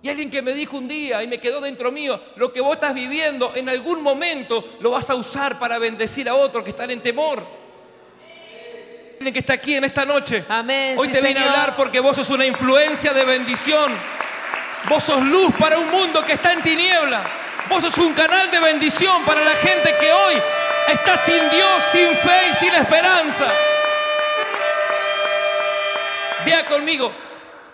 Y 0.02 0.08
alguien 0.08 0.28
que 0.28 0.42
me 0.42 0.54
dijo 0.54 0.76
un 0.76 0.88
día 0.88 1.22
y 1.22 1.28
me 1.28 1.38
quedó 1.38 1.60
dentro 1.60 1.92
mío, 1.92 2.20
lo 2.34 2.52
que 2.52 2.60
vos 2.60 2.74
estás 2.74 2.94
viviendo 2.94 3.52
en 3.54 3.68
algún 3.68 4.02
momento 4.02 4.76
lo 4.80 4.90
vas 4.90 5.08
a 5.08 5.14
usar 5.14 5.60
para 5.60 5.78
bendecir 5.78 6.28
a 6.28 6.34
otros 6.34 6.64
que 6.64 6.70
están 6.70 6.90
en 6.90 7.00
temor. 7.00 7.46
Que 9.18 9.40
está 9.40 9.54
aquí 9.54 9.74
en 9.74 9.84
esta 9.84 10.04
noche. 10.04 10.44
Amén. 10.48 10.94
Hoy 10.96 11.08
te 11.08 11.20
vine 11.20 11.40
a 11.40 11.50
hablar 11.50 11.76
porque 11.76 11.98
vos 12.00 12.16
sos 12.16 12.30
una 12.30 12.46
influencia 12.46 13.12
de 13.12 13.24
bendición. 13.24 13.92
Vos 14.88 15.02
sos 15.02 15.22
luz 15.24 15.52
para 15.58 15.78
un 15.78 15.90
mundo 15.90 16.24
que 16.24 16.34
está 16.34 16.52
en 16.52 16.62
tiniebla. 16.62 17.22
Vos 17.68 17.82
sos 17.82 17.98
un 17.98 18.14
canal 18.14 18.50
de 18.50 18.60
bendición 18.60 19.24
para 19.24 19.42
la 19.42 19.52
gente 19.56 19.94
que 19.98 20.12
hoy 20.12 20.34
está 20.92 21.16
sin 21.18 21.50
Dios, 21.50 21.82
sin 21.90 22.08
fe 22.08 22.48
y 22.52 22.54
sin 22.54 22.74
esperanza. 22.74 23.46
Vea 26.44 26.64
conmigo, 26.66 27.12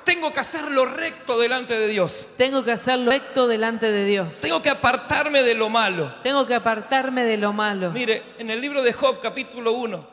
tengo 0.04 0.32
que 0.32 0.40
hacerlo 0.40 0.86
recto 0.86 1.38
delante 1.38 1.78
de 1.78 1.88
Dios. 1.88 2.28
Tengo 2.38 2.64
que 2.64 2.72
hacerlo 2.72 3.10
recto 3.10 3.46
delante 3.46 3.90
de 3.90 4.06
Dios. 4.06 4.40
Tengo 4.40 4.62
que 4.62 4.70
apartarme 4.70 5.42
de 5.42 5.54
lo 5.54 5.68
malo. 5.68 6.14
Tengo 6.22 6.46
que 6.46 6.54
apartarme 6.54 7.24
de 7.24 7.36
lo 7.36 7.52
malo. 7.52 7.90
Mire, 7.90 8.22
en 8.38 8.50
el 8.50 8.60
libro 8.60 8.82
de 8.82 8.94
Job 8.94 9.20
capítulo 9.20 9.72
1. 9.72 10.11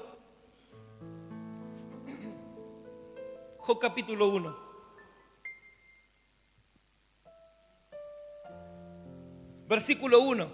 Job 3.70 3.78
capítulo 3.78 4.30
1. 4.30 4.58
Versículo 9.68 10.22
1. 10.22 10.52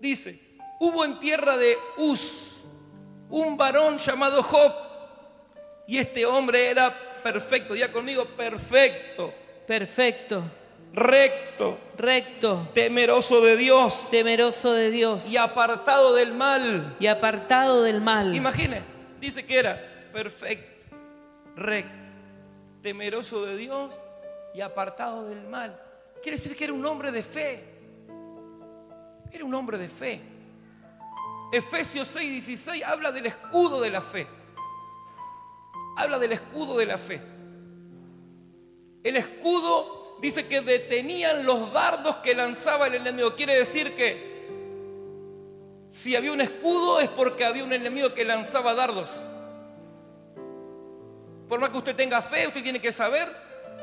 Dice, 0.00 0.40
hubo 0.80 1.04
en 1.04 1.20
tierra 1.20 1.56
de 1.56 1.78
Uz 1.98 2.56
un 3.30 3.56
varón 3.56 3.98
llamado 3.98 4.42
Job 4.42 4.72
y 5.86 5.98
este 5.98 6.26
hombre 6.26 6.68
era 6.68 7.22
perfecto. 7.22 7.74
Diga 7.74 7.92
conmigo, 7.92 8.24
perfecto. 8.24 9.32
Perfecto. 9.64 10.42
Recto. 10.92 11.78
Recto. 11.96 12.70
Temeroso 12.74 13.40
de 13.40 13.56
Dios. 13.56 14.08
Temeroso 14.10 14.72
de 14.72 14.90
Dios. 14.90 15.30
Y 15.30 15.36
apartado 15.36 16.12
del 16.12 16.32
mal. 16.32 16.96
Y 16.98 17.06
apartado 17.06 17.84
del 17.84 18.00
mal. 18.00 18.34
Imagine, 18.34 18.82
dice 19.20 19.46
que 19.46 19.60
era 19.60 20.08
perfecto, 20.12 20.96
recto, 21.54 21.95
temeroso 22.86 23.44
de 23.44 23.56
Dios 23.56 23.92
y 24.54 24.60
apartado 24.60 25.26
del 25.28 25.42
mal. 25.48 25.76
Quiere 26.22 26.38
decir 26.38 26.54
que 26.56 26.62
era 26.62 26.72
un 26.72 26.86
hombre 26.86 27.10
de 27.10 27.24
fe. 27.24 27.64
Era 29.32 29.44
un 29.44 29.52
hombre 29.54 29.76
de 29.76 29.88
fe. 29.88 30.20
Efesios 31.52 32.06
6, 32.06 32.30
16 32.30 32.84
habla 32.84 33.10
del 33.10 33.26
escudo 33.26 33.80
de 33.80 33.90
la 33.90 34.00
fe 34.00 34.26
habla 35.96 36.18
del 36.18 36.32
escudo 36.32 36.76
de 36.76 36.86
la 36.86 36.98
fe. 36.98 37.20
El 39.02 39.16
escudo 39.16 40.18
dice 40.20 40.46
que 40.46 40.60
detenían 40.60 41.44
los 41.44 41.72
dardos 41.72 42.16
que 42.16 42.34
lanzaba 42.34 42.86
el 42.86 42.96
enemigo. 42.96 43.34
Quiere 43.34 43.56
decir 43.56 43.96
que 43.96 44.36
si 45.90 46.14
había 46.14 46.32
un 46.32 46.42
escudo 46.42 47.00
es 47.00 47.08
porque 47.08 47.46
había 47.46 47.64
un 47.64 47.72
enemigo 47.72 48.12
que 48.12 48.24
lanzaba 48.24 48.74
dardos. 48.74 49.26
Por 51.48 51.60
más 51.60 51.70
que 51.70 51.78
usted 51.78 51.94
tenga 51.94 52.20
fe, 52.22 52.46
usted 52.46 52.62
tiene 52.62 52.80
que 52.80 52.92
saber 52.92 53.30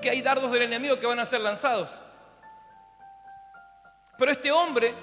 que 0.01 0.09
hay 0.09 0.21
dardos 0.21 0.51
del 0.51 0.63
enemigo 0.63 0.99
que 0.99 1.05
van 1.05 1.19
a 1.19 1.25
ser 1.25 1.41
lanzados. 1.41 1.91
Pero 4.17 4.31
este 4.31 4.51
hombre 4.51 4.93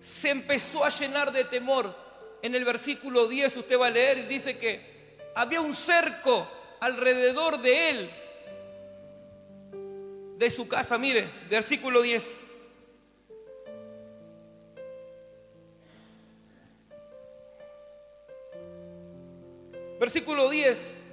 se 0.00 0.30
empezó 0.30 0.84
a 0.84 0.90
llenar 0.90 1.32
de 1.32 1.44
temor. 1.44 1.94
En 2.42 2.54
el 2.54 2.64
versículo 2.64 3.26
10 3.26 3.56
usted 3.56 3.78
va 3.78 3.86
a 3.86 3.90
leer 3.90 4.18
y 4.18 4.22
dice 4.22 4.58
que 4.58 5.18
había 5.34 5.60
un 5.60 5.74
cerco 5.74 6.48
alrededor 6.80 7.60
de 7.62 7.90
él, 7.90 8.10
de 10.36 10.50
su 10.50 10.68
casa. 10.68 10.98
Mire, 10.98 11.30
versículo 11.48 12.02
10. 12.02 12.40
Versículo 19.98 20.50
10. 20.50 21.03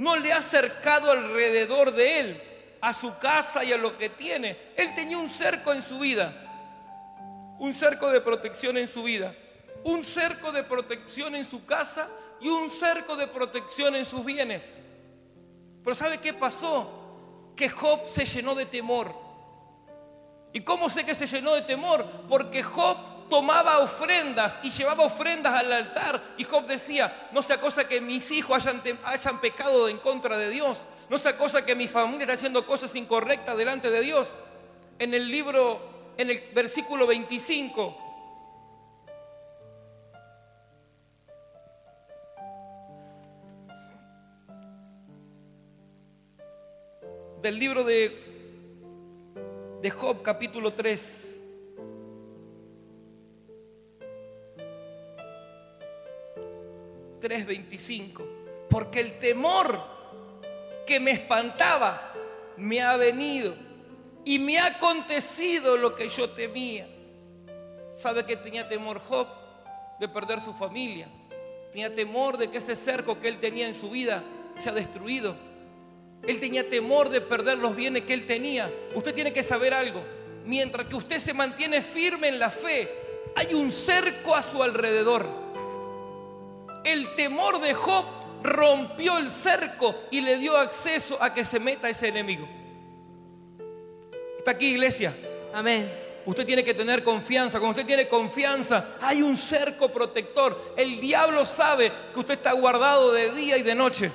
No 0.00 0.16
le 0.16 0.32
ha 0.32 0.40
cercado 0.40 1.12
alrededor 1.12 1.92
de 1.92 2.20
él, 2.20 2.42
a 2.80 2.94
su 2.94 3.18
casa 3.18 3.62
y 3.62 3.72
a 3.74 3.76
lo 3.76 3.98
que 3.98 4.08
tiene. 4.08 4.56
Él 4.74 4.94
tenía 4.94 5.18
un 5.18 5.28
cerco 5.28 5.74
en 5.74 5.82
su 5.82 5.98
vida, 5.98 6.32
un 7.58 7.74
cerco 7.74 8.10
de 8.10 8.22
protección 8.22 8.78
en 8.78 8.88
su 8.88 9.02
vida. 9.02 9.34
un 9.84 10.04
cerco 10.04 10.52
de 10.52 10.62
protección 10.62 11.34
en 11.34 11.44
su 11.44 11.64
casa 11.64 12.08
y 12.40 12.48
un 12.48 12.70
cerco 12.70 13.16
de 13.16 13.26
protección 13.26 13.94
en 13.94 14.04
sus 14.04 14.24
bienes. 14.24 14.64
Pero 15.82 15.94
¿sabe 15.94 16.18
qué 16.18 16.34
pasó? 16.34 17.52
Que 17.56 17.68
Job 17.68 18.08
se 18.10 18.26
llenó 18.26 18.54
de 18.54 18.66
temor. 18.66 19.14
¿Y 20.52 20.60
cómo 20.60 20.90
sé 20.90 21.04
que 21.04 21.14
se 21.14 21.26
llenó 21.26 21.54
de 21.54 21.62
temor? 21.62 22.06
Porque 22.28 22.62
Job 22.62 22.96
tomaba 23.30 23.78
ofrendas 23.78 24.58
y 24.62 24.70
llevaba 24.70 25.04
ofrendas 25.04 25.54
al 25.54 25.72
altar. 25.72 26.22
Y 26.36 26.44
Job 26.44 26.66
decía, 26.66 27.28
no 27.32 27.40
sea 27.40 27.58
cosa 27.58 27.88
que 27.88 28.02
mis 28.02 28.30
hijos 28.30 28.66
hayan, 28.66 28.82
hayan 29.04 29.40
pecado 29.40 29.88
en 29.88 29.96
contra 29.96 30.36
de 30.36 30.50
Dios. 30.50 30.82
No 31.08 31.16
sea 31.16 31.38
cosa 31.38 31.64
que 31.64 31.74
mi 31.74 31.88
familia 31.88 32.24
esté 32.24 32.34
haciendo 32.34 32.66
cosas 32.66 32.94
incorrectas 32.94 33.56
delante 33.56 33.90
de 33.90 34.00
Dios. 34.02 34.32
En 34.98 35.14
el 35.14 35.30
libro, 35.30 36.12
en 36.18 36.28
el 36.28 36.50
versículo 36.52 37.06
25, 37.06 37.96
del 47.40 47.58
libro 47.58 47.84
de, 47.84 48.20
de 49.80 49.90
Job 49.90 50.22
capítulo 50.22 50.74
3. 50.74 51.29
...3.25... 57.20 58.38
Porque 58.68 59.00
el 59.00 59.18
temor 59.18 59.82
que 60.86 61.00
me 61.00 61.10
espantaba 61.10 62.12
me 62.56 62.80
ha 62.80 62.96
venido 62.96 63.52
y 64.24 64.38
me 64.38 64.58
ha 64.58 64.66
acontecido 64.66 65.76
lo 65.76 65.96
que 65.96 66.08
yo 66.08 66.30
temía. 66.30 66.88
¿Sabe 67.96 68.24
que 68.24 68.36
tenía 68.36 68.68
temor 68.68 69.00
Job 69.00 69.26
de 69.98 70.08
perder 70.08 70.40
su 70.40 70.54
familia? 70.54 71.08
Tenía 71.72 71.94
temor 71.94 72.36
de 72.36 72.48
que 72.48 72.58
ese 72.58 72.76
cerco 72.76 73.18
que 73.18 73.28
él 73.28 73.40
tenía 73.40 73.66
en 73.66 73.74
su 73.74 73.90
vida 73.90 74.22
sea 74.56 74.72
destruido. 74.72 75.34
Él 76.26 76.38
tenía 76.38 76.68
temor 76.68 77.08
de 77.08 77.20
perder 77.20 77.58
los 77.58 77.74
bienes 77.74 78.04
que 78.04 78.14
él 78.14 78.26
tenía. 78.26 78.70
Usted 78.94 79.14
tiene 79.14 79.32
que 79.32 79.42
saber 79.42 79.74
algo. 79.74 80.02
Mientras 80.44 80.86
que 80.86 80.96
usted 80.96 81.18
se 81.18 81.34
mantiene 81.34 81.82
firme 81.82 82.28
en 82.28 82.38
la 82.38 82.50
fe, 82.50 82.88
hay 83.34 83.54
un 83.54 83.72
cerco 83.72 84.34
a 84.34 84.42
su 84.42 84.62
alrededor. 84.62 85.39
El 86.84 87.14
temor 87.14 87.60
de 87.60 87.74
Job 87.74 88.04
rompió 88.42 89.18
el 89.18 89.30
cerco 89.30 89.94
y 90.10 90.20
le 90.20 90.38
dio 90.38 90.56
acceso 90.56 91.18
a 91.20 91.34
que 91.34 91.44
se 91.44 91.60
meta 91.60 91.88
ese 91.88 92.08
enemigo. 92.08 92.48
Está 94.38 94.52
aquí, 94.52 94.70
iglesia. 94.70 95.14
Amén. 95.52 95.92
Usted 96.24 96.46
tiene 96.46 96.64
que 96.64 96.74
tener 96.74 97.02
confianza. 97.02 97.58
Cuando 97.58 97.78
usted 97.78 97.86
tiene 97.86 98.08
confianza, 98.08 98.96
hay 99.00 99.22
un 99.22 99.36
cerco 99.36 99.90
protector. 99.90 100.74
El 100.76 101.00
diablo 101.00 101.44
sabe 101.44 101.92
que 102.12 102.20
usted 102.20 102.34
está 102.34 102.52
guardado 102.52 103.12
de 103.12 103.32
día 103.32 103.56
y 103.58 103.62
de 103.62 103.74
noche. 103.74 104.12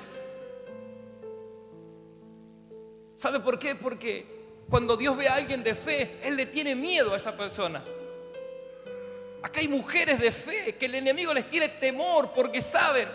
¿Sabe 3.17 3.39
por 3.39 3.57
qué? 3.57 3.75
Porque 3.75 4.25
cuando 4.69 4.97
Dios 4.97 5.15
ve 5.17 5.27
a 5.27 5.35
alguien 5.35 5.63
de 5.63 5.75
fe, 5.75 6.19
Él 6.23 6.35
le 6.35 6.45
tiene 6.45 6.75
miedo 6.75 7.13
a 7.13 7.17
esa 7.17 7.35
persona. 7.35 7.83
Acá 9.45 9.59
hay 9.59 9.67
mujeres 9.67 10.19
de 10.19 10.31
fe 10.31 10.73
que 10.73 10.87
el 10.87 10.95
enemigo 10.95 11.31
les 11.31 11.47
tiene 11.47 11.69
temor 11.69 12.31
porque 12.33 12.63
saben 12.63 13.07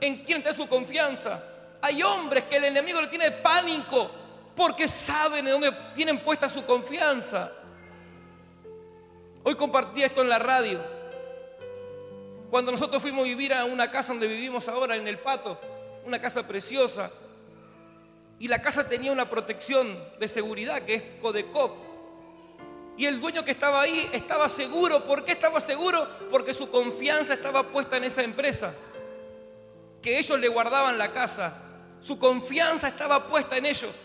en 0.00 0.22
quién 0.22 0.38
está 0.38 0.54
su 0.54 0.68
confianza. 0.68 1.42
Hay 1.80 2.04
hombres 2.04 2.44
que 2.44 2.58
el 2.58 2.66
enemigo 2.66 3.00
le 3.00 3.08
tiene 3.08 3.32
pánico 3.32 4.08
porque 4.54 4.86
saben 4.86 5.44
en 5.44 5.54
dónde 5.54 5.72
tienen 5.92 6.20
puesta 6.20 6.48
su 6.48 6.64
confianza. 6.64 7.50
Hoy 9.42 9.56
compartí 9.56 10.04
esto 10.04 10.22
en 10.22 10.28
la 10.28 10.38
radio. 10.38 10.80
Cuando 12.48 12.70
nosotros 12.70 13.02
fuimos 13.02 13.22
a 13.22 13.24
vivir 13.24 13.52
a 13.52 13.64
una 13.64 13.90
casa 13.90 14.12
donde 14.12 14.28
vivimos 14.28 14.68
ahora, 14.68 14.94
en 14.94 15.08
el 15.08 15.18
Pato, 15.18 15.58
una 16.06 16.20
casa 16.20 16.46
preciosa, 16.46 17.10
y 18.38 18.46
la 18.46 18.62
casa 18.62 18.88
tenía 18.88 19.10
una 19.10 19.28
protección 19.28 19.98
de 20.20 20.28
seguridad 20.28 20.82
que 20.82 20.94
es 20.94 21.02
Codecop. 21.20 21.91
Y 22.96 23.06
el 23.06 23.20
dueño 23.20 23.44
que 23.44 23.52
estaba 23.52 23.80
ahí 23.80 24.08
estaba 24.12 24.48
seguro. 24.48 25.04
¿Por 25.04 25.24
qué 25.24 25.32
estaba 25.32 25.60
seguro? 25.60 26.08
Porque 26.30 26.52
su 26.52 26.70
confianza 26.70 27.34
estaba 27.34 27.62
puesta 27.64 27.96
en 27.96 28.04
esa 28.04 28.22
empresa. 28.22 28.74
Que 30.02 30.18
ellos 30.18 30.38
le 30.38 30.48
guardaban 30.48 30.98
la 30.98 31.12
casa. 31.12 31.54
Su 32.00 32.18
confianza 32.18 32.88
estaba 32.88 33.26
puesta 33.26 33.56
en 33.56 33.66
ellos. 33.66 33.96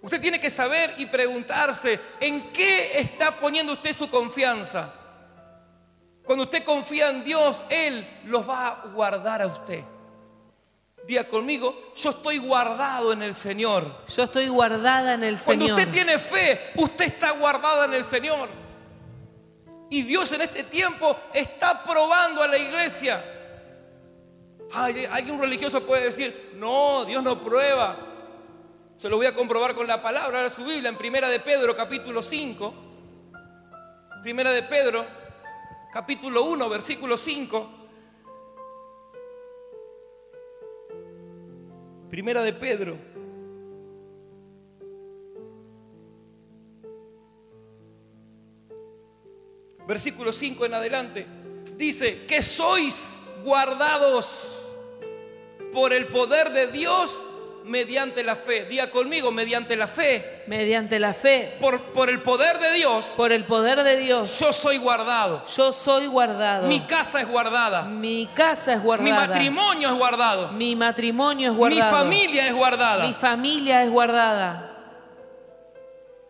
Usted 0.00 0.20
tiene 0.20 0.40
que 0.40 0.50
saber 0.50 0.94
y 0.98 1.06
preguntarse, 1.06 2.00
¿en 2.18 2.52
qué 2.52 2.98
está 2.98 3.38
poniendo 3.38 3.72
usted 3.74 3.96
su 3.96 4.10
confianza? 4.10 4.92
Cuando 6.24 6.44
usted 6.44 6.64
confía 6.64 7.08
en 7.08 7.22
Dios, 7.22 7.62
Él 7.68 8.08
los 8.24 8.48
va 8.48 8.68
a 8.68 8.86
guardar 8.88 9.42
a 9.42 9.46
usted. 9.46 9.84
Día 11.06 11.28
conmigo, 11.28 11.92
yo 11.96 12.10
estoy 12.10 12.38
guardado 12.38 13.12
en 13.12 13.22
el 13.22 13.34
Señor. 13.34 14.04
Yo 14.08 14.22
estoy 14.22 14.48
guardada 14.48 15.14
en 15.14 15.24
el 15.24 15.38
Cuando 15.38 15.64
Señor. 15.64 15.78
usted 15.78 15.92
tiene 15.92 16.18
fe, 16.18 16.72
usted 16.76 17.06
está 17.06 17.32
guardada 17.32 17.86
en 17.86 17.94
el 17.94 18.04
Señor. 18.04 18.48
Y 19.90 20.02
Dios 20.02 20.30
en 20.32 20.42
este 20.42 20.62
tiempo 20.62 21.16
está 21.34 21.82
probando 21.82 22.42
a 22.42 22.48
la 22.48 22.56
iglesia. 22.56 23.24
Ay, 24.72 25.06
alguien 25.10 25.38
religioso 25.40 25.84
puede 25.84 26.04
decir, 26.04 26.52
no, 26.54 27.04
Dios 27.04 27.22
no 27.22 27.40
prueba. 27.40 27.96
Se 28.96 29.08
lo 29.08 29.16
voy 29.16 29.26
a 29.26 29.34
comprobar 29.34 29.74
con 29.74 29.86
la 29.86 30.00
palabra. 30.00 30.38
Ahora 30.38 30.50
su 30.50 30.64
Biblia 30.64 30.88
en 30.88 30.96
Primera 30.96 31.28
de 31.28 31.40
Pedro, 31.40 31.74
capítulo 31.74 32.22
5. 32.22 32.74
Primera 34.22 34.52
de 34.52 34.62
Pedro, 34.62 35.04
capítulo 35.92 36.44
1, 36.44 36.68
versículo 36.68 37.16
5. 37.16 37.81
Primera 42.12 42.42
de 42.42 42.52
Pedro. 42.52 42.98
Versículo 49.88 50.30
5 50.30 50.66
en 50.66 50.74
adelante. 50.74 51.26
Dice 51.78 52.26
que 52.26 52.42
sois 52.42 53.14
guardados 53.42 54.62
por 55.72 55.94
el 55.94 56.08
poder 56.08 56.50
de 56.50 56.66
Dios 56.66 57.24
mediante 57.64 58.22
la 58.24 58.36
fe. 58.36 58.64
Diga 58.66 58.90
conmigo, 58.90 59.30
mediante 59.30 59.76
la 59.76 59.86
fe. 59.86 60.42
Mediante 60.46 60.98
la 60.98 61.14
fe. 61.14 61.56
Por, 61.60 61.80
por 61.92 62.10
el 62.10 62.22
poder 62.22 62.58
de 62.58 62.72
Dios, 62.72 63.06
Por 63.16 63.32
el 63.32 63.44
poder 63.44 63.82
de 63.84 63.96
Dios. 63.96 64.38
yo 64.38 64.52
soy 64.52 64.78
guardado. 64.78 65.44
Yo 65.46 65.72
soy 65.72 66.06
guardado. 66.06 66.66
Mi 66.68 66.80
casa 66.80 67.20
es 67.20 67.28
guardada. 67.28 67.82
Mi 67.82 68.28
casa 68.34 68.74
es 68.74 68.82
guardada. 68.82 69.10
Mi 69.10 69.12
matrimonio 69.28 69.88
es 69.90 69.94
guardado. 69.98 70.52
Mi 70.52 70.76
matrimonio 70.76 71.48
es 71.48 71.52
Mi 71.52 71.58
guardado. 71.58 71.96
familia 71.96 72.46
es 72.46 72.54
guardada. 72.54 73.06
Mi 73.06 73.14
familia 73.14 73.82
es 73.84 73.90
guardada. 73.90 74.68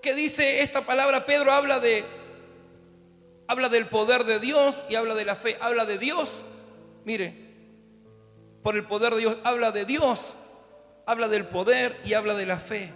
¿Qué 0.02 0.14
dice 0.14 0.62
esta 0.62 0.84
palabra? 0.84 1.24
Pedro 1.26 1.52
habla 1.52 1.78
de 1.78 2.04
habla 3.46 3.68
del 3.68 3.86
poder 3.88 4.24
de 4.24 4.40
Dios 4.40 4.82
y 4.88 4.94
habla 4.96 5.14
de 5.14 5.24
la 5.24 5.36
fe. 5.36 5.56
Habla 5.60 5.84
de 5.84 5.98
Dios. 5.98 6.42
Mire, 7.04 7.34
por 8.62 8.76
el 8.76 8.84
poder 8.84 9.12
de 9.14 9.20
Dios 9.20 9.36
habla 9.44 9.70
de 9.72 9.84
Dios, 9.84 10.34
habla 11.06 11.28
del 11.28 11.46
poder 11.46 12.00
y 12.04 12.14
habla 12.14 12.34
de 12.34 12.46
la 12.46 12.58
fe. 12.58 12.92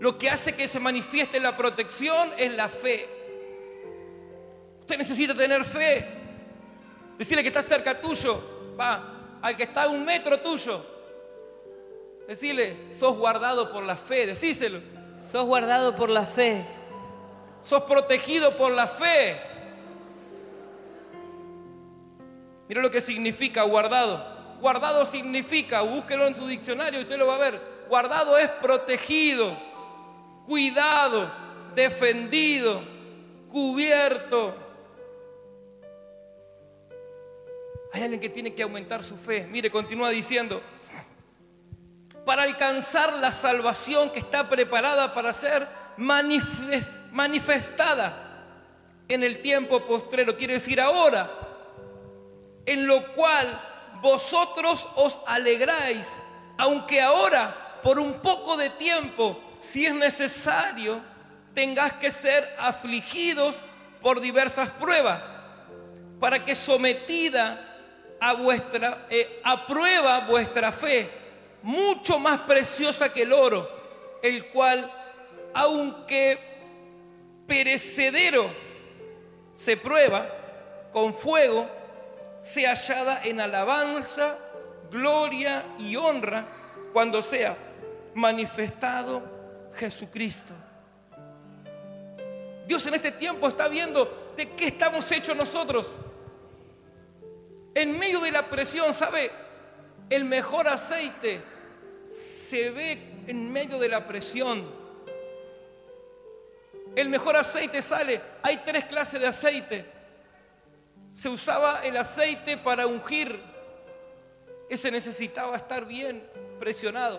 Lo 0.00 0.18
que 0.18 0.28
hace 0.28 0.54
que 0.54 0.68
se 0.68 0.78
manifieste 0.78 1.40
la 1.40 1.56
protección 1.56 2.30
es 2.36 2.52
la 2.52 2.68
fe. 2.68 3.08
Usted 4.80 4.98
necesita 4.98 5.34
tener 5.34 5.64
fe. 5.64 6.06
Decirle 7.18 7.42
que 7.42 7.48
está 7.48 7.62
cerca 7.62 7.98
tuyo, 8.00 8.74
va, 8.78 9.38
al 9.40 9.56
que 9.56 9.62
está 9.62 9.84
a 9.84 9.88
un 9.88 10.04
metro 10.04 10.38
tuyo. 10.38 10.84
Decirle, 12.28 12.88
sos 12.88 13.16
guardado 13.16 13.72
por 13.72 13.84
la 13.84 13.96
fe, 13.96 14.26
decíselo. 14.26 14.80
Sos 15.18 15.46
guardado 15.46 15.96
por 15.96 16.10
la 16.10 16.26
fe. 16.26 16.66
Sos 17.62 17.82
protegido 17.82 18.56
por 18.56 18.70
la 18.72 18.86
fe. 18.86 19.40
Mira 22.68 22.82
lo 22.82 22.90
que 22.90 23.00
significa 23.00 23.62
guardado. 23.62 24.35
Guardado 24.60 25.04
significa, 25.06 25.82
búsquelo 25.82 26.26
en 26.26 26.34
su 26.34 26.46
diccionario 26.46 27.00
usted 27.00 27.18
lo 27.18 27.26
va 27.26 27.34
a 27.34 27.38
ver. 27.38 27.60
Guardado 27.88 28.36
es 28.38 28.48
protegido, 28.48 29.56
cuidado, 30.46 31.30
defendido, 31.74 32.82
cubierto. 33.48 34.54
Hay 37.92 38.02
alguien 38.02 38.20
que 38.20 38.28
tiene 38.28 38.54
que 38.54 38.62
aumentar 38.62 39.04
su 39.04 39.16
fe. 39.16 39.46
Mire, 39.50 39.70
continúa 39.70 40.10
diciendo, 40.10 40.60
para 42.24 42.42
alcanzar 42.42 43.12
la 43.14 43.30
salvación 43.32 44.10
que 44.10 44.18
está 44.18 44.48
preparada 44.48 45.14
para 45.14 45.32
ser 45.32 45.68
manifes- 45.96 47.10
manifestada 47.12 48.22
en 49.08 49.22
el 49.22 49.40
tiempo 49.40 49.86
postrero, 49.86 50.36
quiere 50.36 50.54
decir 50.54 50.80
ahora, 50.80 51.30
en 52.66 52.86
lo 52.86 53.14
cual 53.14 53.62
vosotros 54.00 54.88
os 54.94 55.18
alegráis, 55.26 56.20
aunque 56.58 57.00
ahora, 57.00 57.80
por 57.82 57.98
un 57.98 58.14
poco 58.14 58.56
de 58.56 58.70
tiempo, 58.70 59.40
si 59.60 59.86
es 59.86 59.94
necesario, 59.94 61.00
tengas 61.54 61.94
que 61.94 62.10
ser 62.10 62.54
afligidos 62.58 63.56
por 64.00 64.20
diversas 64.20 64.70
pruebas, 64.70 65.22
para 66.20 66.44
que 66.44 66.54
sometida 66.54 67.62
a 68.20 68.32
vuestra 68.32 69.06
eh, 69.10 69.40
a 69.44 69.66
prueba 69.66 70.20
vuestra 70.20 70.72
fe, 70.72 71.10
mucho 71.62 72.18
más 72.18 72.40
preciosa 72.40 73.12
que 73.12 73.22
el 73.22 73.32
oro, 73.32 73.68
el 74.22 74.46
cual 74.48 74.90
aunque 75.52 76.38
perecedero 77.46 78.50
se 79.54 79.76
prueba 79.76 80.28
con 80.92 81.14
fuego, 81.14 81.68
se 82.40 82.66
hallada 82.66 83.22
en 83.24 83.40
alabanza, 83.40 84.38
gloria 84.90 85.64
y 85.78 85.96
honra 85.96 86.46
cuando 86.92 87.22
sea 87.22 87.56
manifestado 88.14 89.22
Jesucristo. 89.74 90.52
Dios 92.66 92.84
en 92.86 92.94
este 92.94 93.12
tiempo 93.12 93.46
está 93.48 93.68
viendo 93.68 94.32
de 94.36 94.50
qué 94.50 94.68
estamos 94.68 95.10
hechos 95.12 95.36
nosotros. 95.36 95.92
En 97.74 97.98
medio 97.98 98.20
de 98.20 98.32
la 98.32 98.48
presión, 98.48 98.92
¿sabe? 98.94 99.30
El 100.08 100.24
mejor 100.24 100.66
aceite 100.66 101.42
se 102.08 102.70
ve 102.70 102.98
en 103.26 103.52
medio 103.52 103.78
de 103.78 103.88
la 103.88 104.06
presión. 104.06 104.64
El 106.96 107.08
mejor 107.08 107.36
aceite 107.36 107.82
sale. 107.82 108.20
Hay 108.42 108.58
tres 108.58 108.86
clases 108.86 109.20
de 109.20 109.26
aceite. 109.26 109.95
Se 111.16 111.30
usaba 111.30 111.80
el 111.82 111.96
aceite 111.96 112.58
para 112.58 112.86
ungir. 112.86 113.42
Ese 114.68 114.90
necesitaba 114.90 115.56
estar 115.56 115.86
bien 115.86 116.28
presionado. 116.60 117.18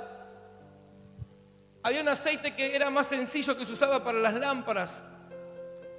Había 1.82 2.02
un 2.02 2.08
aceite 2.10 2.56
que 2.56 2.76
era 2.76 2.92
más 2.92 3.08
sencillo 3.08 3.58
que 3.58 3.66
se 3.66 3.74
usaba 3.74 4.04
para 4.04 4.20
las 4.20 4.36
lámparas. 4.36 5.04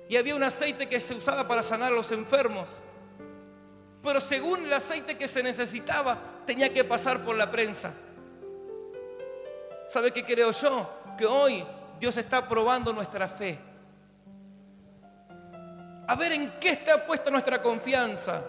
Y 0.08 0.16
había 0.16 0.37
un 0.37 0.44
aceite 0.44 0.88
que 0.88 1.00
se 1.00 1.12
usaba 1.12 1.48
para 1.48 1.64
sanar 1.64 1.92
a 1.92 1.96
los 1.96 2.12
enfermos. 2.12 2.68
Pero 4.00 4.20
según 4.20 4.66
el 4.66 4.72
aceite 4.72 5.18
que 5.18 5.26
se 5.26 5.42
necesitaba, 5.42 6.44
tenía 6.46 6.72
que 6.72 6.84
pasar 6.84 7.24
por 7.24 7.34
la 7.34 7.50
prensa. 7.50 7.92
¿Sabe 9.88 10.12
qué 10.12 10.24
creo 10.24 10.52
yo? 10.52 10.88
Que 11.18 11.26
hoy 11.26 11.66
Dios 11.98 12.16
está 12.16 12.48
probando 12.48 12.92
nuestra 12.92 13.26
fe. 13.26 13.58
A 16.09 16.16
ver 16.16 16.33
en 16.33 16.59
qué 16.59 16.71
está 16.71 17.07
puesta 17.07 17.31
nuestra 17.31 17.61
confianza. 17.61 18.42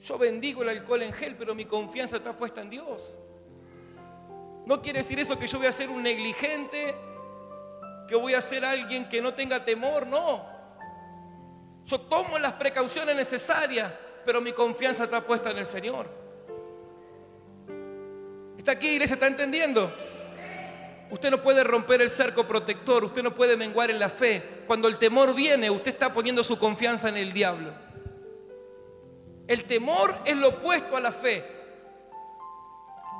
Yo 0.00 0.16
bendigo 0.16 0.62
el 0.62 0.70
alcohol 0.70 1.02
en 1.02 1.12
gel, 1.12 1.36
pero 1.36 1.54
mi 1.54 1.66
confianza 1.66 2.16
está 2.16 2.32
puesta 2.32 2.62
en 2.62 2.70
Dios. 2.70 3.18
No 4.64 4.80
quiere 4.80 5.00
decir 5.00 5.20
eso 5.20 5.38
que 5.38 5.46
yo 5.46 5.58
voy 5.58 5.66
a 5.66 5.72
ser 5.72 5.90
un 5.90 6.02
negligente, 6.02 6.94
que 8.08 8.16
voy 8.16 8.32
a 8.32 8.40
ser 8.40 8.64
alguien 8.64 9.06
que 9.06 9.20
no 9.20 9.34
tenga 9.34 9.62
temor, 9.62 10.06
no. 10.06 10.46
Yo 11.84 12.00
tomo 12.00 12.38
las 12.38 12.54
precauciones 12.54 13.14
necesarias, 13.14 13.92
pero 14.24 14.40
mi 14.40 14.52
confianza 14.52 15.04
está 15.04 15.20
puesta 15.20 15.50
en 15.50 15.58
el 15.58 15.66
Señor. 15.66 16.08
¿Está 18.56 18.72
aquí, 18.72 18.88
iglesia? 18.88 19.14
¿Está 19.14 19.26
entendiendo? 19.26 19.92
Usted 21.10 21.30
no 21.30 21.40
puede 21.40 21.64
romper 21.64 22.02
el 22.02 22.10
cerco 22.10 22.46
protector, 22.46 23.04
usted 23.04 23.22
no 23.22 23.34
puede 23.34 23.56
menguar 23.56 23.90
en 23.90 23.98
la 23.98 24.10
fe. 24.10 24.62
Cuando 24.66 24.88
el 24.88 24.98
temor 24.98 25.34
viene, 25.34 25.70
usted 25.70 25.92
está 25.92 26.12
poniendo 26.12 26.44
su 26.44 26.58
confianza 26.58 27.08
en 27.08 27.16
el 27.16 27.32
diablo. 27.32 27.72
El 29.46 29.64
temor 29.64 30.14
es 30.24 30.36
lo 30.36 30.48
opuesto 30.48 30.96
a 30.96 31.00
la 31.00 31.12
fe. 31.12 31.44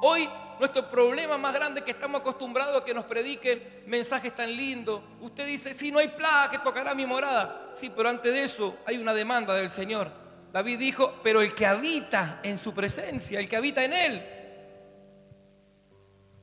Hoy 0.03 0.29
nuestro 0.59 0.91
problema 0.91 1.39
más 1.39 1.55
grande 1.55 1.81
es 1.81 1.85
que 1.85 1.93
estamos 1.93 2.21
acostumbrados 2.21 2.83
a 2.83 2.85
que 2.85 2.93
nos 2.93 3.05
prediquen 3.05 3.83
mensajes 3.87 4.35
tan 4.35 4.55
lindos. 4.55 5.01
Usted 5.21 5.47
dice, 5.47 5.73
si 5.73 5.91
no 5.91 5.99
hay 5.99 6.09
plaga 6.09 6.51
que 6.51 6.59
tocará 6.59 6.95
mi 6.95 7.07
morada. 7.07 7.71
Sí, 7.75 7.91
pero 7.95 8.09
antes 8.09 8.33
de 8.33 8.43
eso 8.43 8.77
hay 8.85 8.99
una 8.99 9.15
demanda 9.15 9.55
del 9.55 9.71
Señor. 9.71 10.11
David 10.53 10.79
dijo, 10.79 11.15
pero 11.23 11.41
el 11.41 11.55
que 11.55 11.67
habita 11.67 12.41
en 12.43 12.59
su 12.59 12.75
presencia, 12.75 13.39
el 13.39 13.49
que 13.49 13.57
habita 13.57 13.85
en 13.85 13.93
él. 13.93 14.38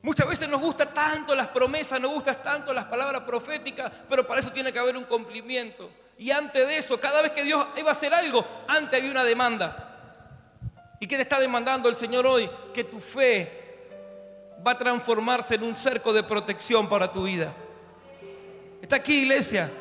Muchas 0.06 0.28
veces 0.28 0.48
nos 0.48 0.60
gustan 0.60 0.94
tanto 0.94 1.34
las 1.34 1.48
promesas, 1.48 2.00
nos 2.00 2.12
gustan 2.12 2.40
tanto 2.40 2.72
las 2.72 2.84
palabras 2.84 3.22
proféticas, 3.22 3.90
pero 4.08 4.24
para 4.24 4.40
eso 4.40 4.52
tiene 4.52 4.72
que 4.72 4.78
haber 4.78 4.96
un 4.96 5.02
cumplimiento. 5.02 5.90
Y 6.16 6.30
antes 6.30 6.64
de 6.64 6.78
eso, 6.78 7.00
cada 7.00 7.20
vez 7.22 7.32
que 7.32 7.42
Dios 7.42 7.66
iba 7.76 7.88
a 7.88 7.90
hacer 7.90 8.14
algo, 8.14 8.46
antes 8.68 9.00
había 9.00 9.10
una 9.10 9.24
demanda. 9.24 10.94
¿Y 11.00 11.08
qué 11.08 11.16
te 11.16 11.22
está 11.22 11.40
demandando 11.40 11.88
el 11.88 11.96
Señor 11.96 12.24
hoy? 12.24 12.48
Que 12.72 12.84
tu 12.84 13.00
fe 13.00 13.80
va 14.64 14.70
a 14.70 14.78
transformarse 14.78 15.56
en 15.56 15.64
un 15.64 15.74
cerco 15.74 16.12
de 16.12 16.22
protección 16.22 16.88
para 16.88 17.10
tu 17.10 17.24
vida. 17.24 17.52
¿Está 18.80 18.94
aquí, 18.94 19.22
iglesia? 19.22 19.72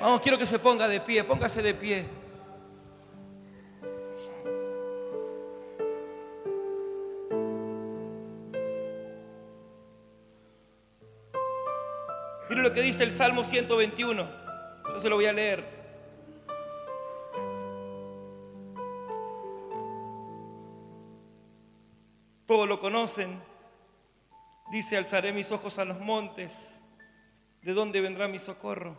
Vamos, 0.00 0.20
quiero 0.20 0.38
que 0.38 0.46
se 0.46 0.60
ponga 0.60 0.86
de 0.86 1.00
pie, 1.00 1.24
póngase 1.24 1.60
de 1.60 1.74
pie. 1.74 2.06
Mire 12.50 12.62
lo 12.62 12.72
que 12.72 12.82
dice 12.82 13.04
el 13.04 13.12
Salmo 13.12 13.44
121. 13.44 14.28
Yo 14.92 15.00
se 15.00 15.08
lo 15.08 15.14
voy 15.14 15.26
a 15.26 15.32
leer. 15.32 15.64
Todos 22.46 22.66
lo 22.66 22.80
conocen. 22.80 23.40
Dice, 24.72 24.96
alzaré 24.96 25.32
mis 25.32 25.52
ojos 25.52 25.78
a 25.78 25.84
los 25.84 26.00
montes, 26.00 26.76
¿de 27.62 27.72
dónde 27.72 28.00
vendrá 28.00 28.26
mi 28.26 28.40
socorro? 28.40 28.98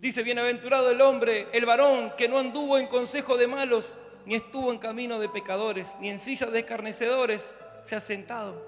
Dice, 0.00 0.22
bienaventurado 0.22 0.90
el 0.90 1.00
hombre, 1.00 1.48
el 1.52 1.64
varón, 1.64 2.12
que 2.18 2.28
no 2.28 2.38
anduvo 2.38 2.76
en 2.76 2.88
consejo 2.88 3.38
de 3.38 3.46
malos, 3.46 3.94
ni 4.26 4.34
estuvo 4.34 4.70
en 4.70 4.78
camino 4.78 5.18
de 5.18 5.30
pecadores, 5.30 5.96
ni 5.98 6.10
en 6.10 6.20
silla 6.20 6.44
de 6.48 6.58
escarnecedores 6.58 7.54
se 7.84 7.96
ha 7.96 8.00
sentado, 8.00 8.62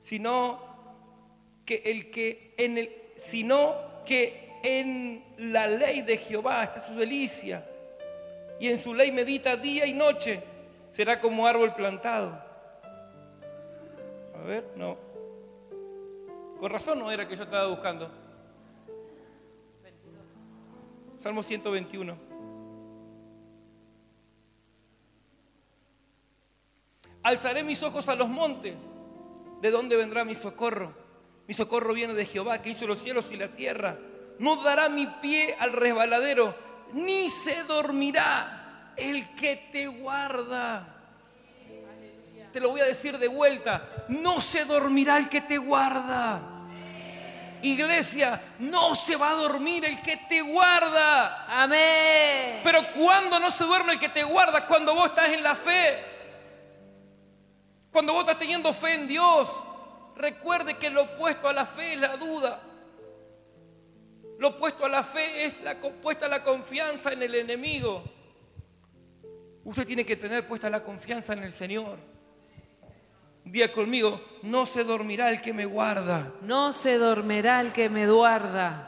sino 0.00 0.69
que 1.70 1.90
el 1.90 2.10
que 2.10 2.54
en 2.56 2.78
el, 2.78 2.90
sino 3.16 4.02
que 4.04 4.58
en 4.64 5.24
la 5.38 5.68
ley 5.68 6.02
de 6.02 6.16
Jehová 6.16 6.64
está 6.64 6.80
su 6.80 6.94
delicia, 6.94 7.64
y 8.58 8.68
en 8.68 8.78
su 8.78 8.92
ley 8.92 9.12
medita 9.12 9.56
día 9.56 9.86
y 9.86 9.92
noche, 9.92 10.42
será 10.90 11.20
como 11.20 11.46
árbol 11.46 11.74
plantado 11.74 12.50
a 14.40 14.42
ver, 14.42 14.72
no. 14.74 14.96
Con 16.58 16.70
razón 16.70 16.98
no 16.98 17.10
era 17.10 17.28
que 17.28 17.36
yo 17.36 17.42
estaba 17.42 17.68
buscando. 17.68 18.10
Salmo 21.22 21.42
121. 21.42 22.16
Alzaré 27.22 27.62
mis 27.62 27.82
ojos 27.82 28.08
a 28.08 28.14
los 28.14 28.28
montes. 28.28 28.74
¿De 29.60 29.70
dónde 29.70 29.96
vendrá 29.96 30.24
mi 30.24 30.34
socorro? 30.34 30.94
Mi 31.50 31.54
socorro 31.54 31.92
viene 31.94 32.14
de 32.14 32.26
Jehová, 32.26 32.62
que 32.62 32.70
hizo 32.70 32.86
los 32.86 33.02
cielos 33.02 33.32
y 33.32 33.36
la 33.36 33.48
tierra. 33.48 33.98
No 34.38 34.62
dará 34.62 34.88
mi 34.88 35.08
pie 35.20 35.56
al 35.58 35.72
resbaladero, 35.72 36.54
ni 36.92 37.28
se 37.28 37.64
dormirá 37.64 38.92
el 38.96 39.34
que 39.34 39.56
te 39.72 39.88
guarda 39.88 40.96
te 42.52 42.60
lo 42.60 42.70
voy 42.70 42.80
a 42.80 42.84
decir 42.84 43.18
de 43.18 43.28
vuelta, 43.28 43.86
no 44.08 44.40
se 44.40 44.64
dormirá 44.64 45.16
el 45.16 45.28
que 45.28 45.40
te 45.40 45.58
guarda. 45.58 46.40
Iglesia, 47.62 48.40
no 48.58 48.94
se 48.94 49.16
va 49.16 49.30
a 49.30 49.34
dormir 49.34 49.84
el 49.84 50.00
que 50.02 50.16
te 50.16 50.40
guarda. 50.40 51.46
Amén. 51.46 52.60
Pero 52.64 52.92
cuando 52.94 53.38
no 53.38 53.50
se 53.50 53.64
duerme 53.64 53.92
el 53.92 54.00
que 54.00 54.08
te 54.08 54.24
guarda, 54.24 54.66
cuando 54.66 54.94
vos 54.94 55.06
estás 55.06 55.28
en 55.30 55.42
la 55.42 55.54
fe, 55.54 56.04
cuando 57.92 58.12
vos 58.12 58.22
estás 58.22 58.38
teniendo 58.38 58.72
fe 58.72 58.94
en 58.94 59.06
Dios, 59.06 59.50
recuerde 60.20 60.76
que 60.76 60.90
lo 60.90 61.02
opuesto 61.02 61.48
a 61.48 61.52
la 61.52 61.66
fe 61.66 61.94
es 61.94 62.00
la 62.00 62.16
duda. 62.16 62.60
Lo 64.38 64.48
opuesto 64.48 64.86
a 64.86 64.88
la 64.88 65.02
fe 65.02 65.44
es 65.44 65.60
la 65.62 65.78
puesta 65.78 66.28
la 66.28 66.42
confianza 66.42 67.12
en 67.12 67.22
el 67.22 67.34
enemigo. 67.34 68.02
Usted 69.64 69.86
tiene 69.86 70.04
que 70.04 70.16
tener 70.16 70.46
puesta 70.46 70.70
la 70.70 70.82
confianza 70.82 71.34
en 71.34 71.42
el 71.42 71.52
Señor. 71.52 71.98
Día 73.44 73.72
conmigo, 73.72 74.20
no 74.42 74.64
se 74.64 74.84
dormirá 74.84 75.30
el 75.30 75.40
que 75.40 75.52
me 75.52 75.66
guarda. 75.66 76.32
No 76.42 76.72
se 76.72 76.96
dormirá 76.98 77.60
el 77.60 77.72
que 77.72 77.88
me 77.88 78.08
guarda. 78.08 78.86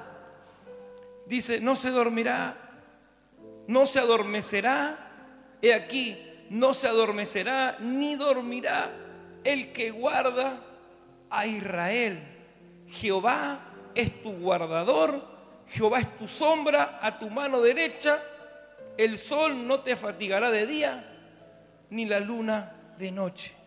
Dice, 1.27 1.61
no 1.61 1.77
se 1.77 1.91
dormirá, 1.91 2.57
no 3.67 3.87
se 3.87 3.99
adormecerá. 3.99 5.09
He 5.61 5.75
aquí, 5.75 6.19
no 6.51 6.75
se 6.75 6.89
adormecerá 6.89 7.77
ni 7.81 8.17
dormirá 8.17 8.91
el 9.45 9.73
que 9.73 9.91
guarda 9.91 10.72
a 11.33 11.47
Israel. 11.47 12.23
Jehová 12.89 13.61
es 13.95 14.23
tu 14.23 14.33
guardador, 14.33 15.27
Jehová 15.69 16.01
es 16.01 16.19
tu 16.19 16.29
sombra 16.29 17.01
a 17.03 17.19
tu 17.19 17.29
mano 17.31 17.61
derecha. 17.61 18.23
El 18.97 19.19
sol 19.19 19.67
no 19.67 19.81
te 19.81 19.97
fatigará 19.97 20.51
de 20.51 20.67
día, 20.67 21.05
ni 21.91 22.05
la 22.05 22.21
luna 22.21 22.73
de 22.99 23.11
noche 23.11 23.63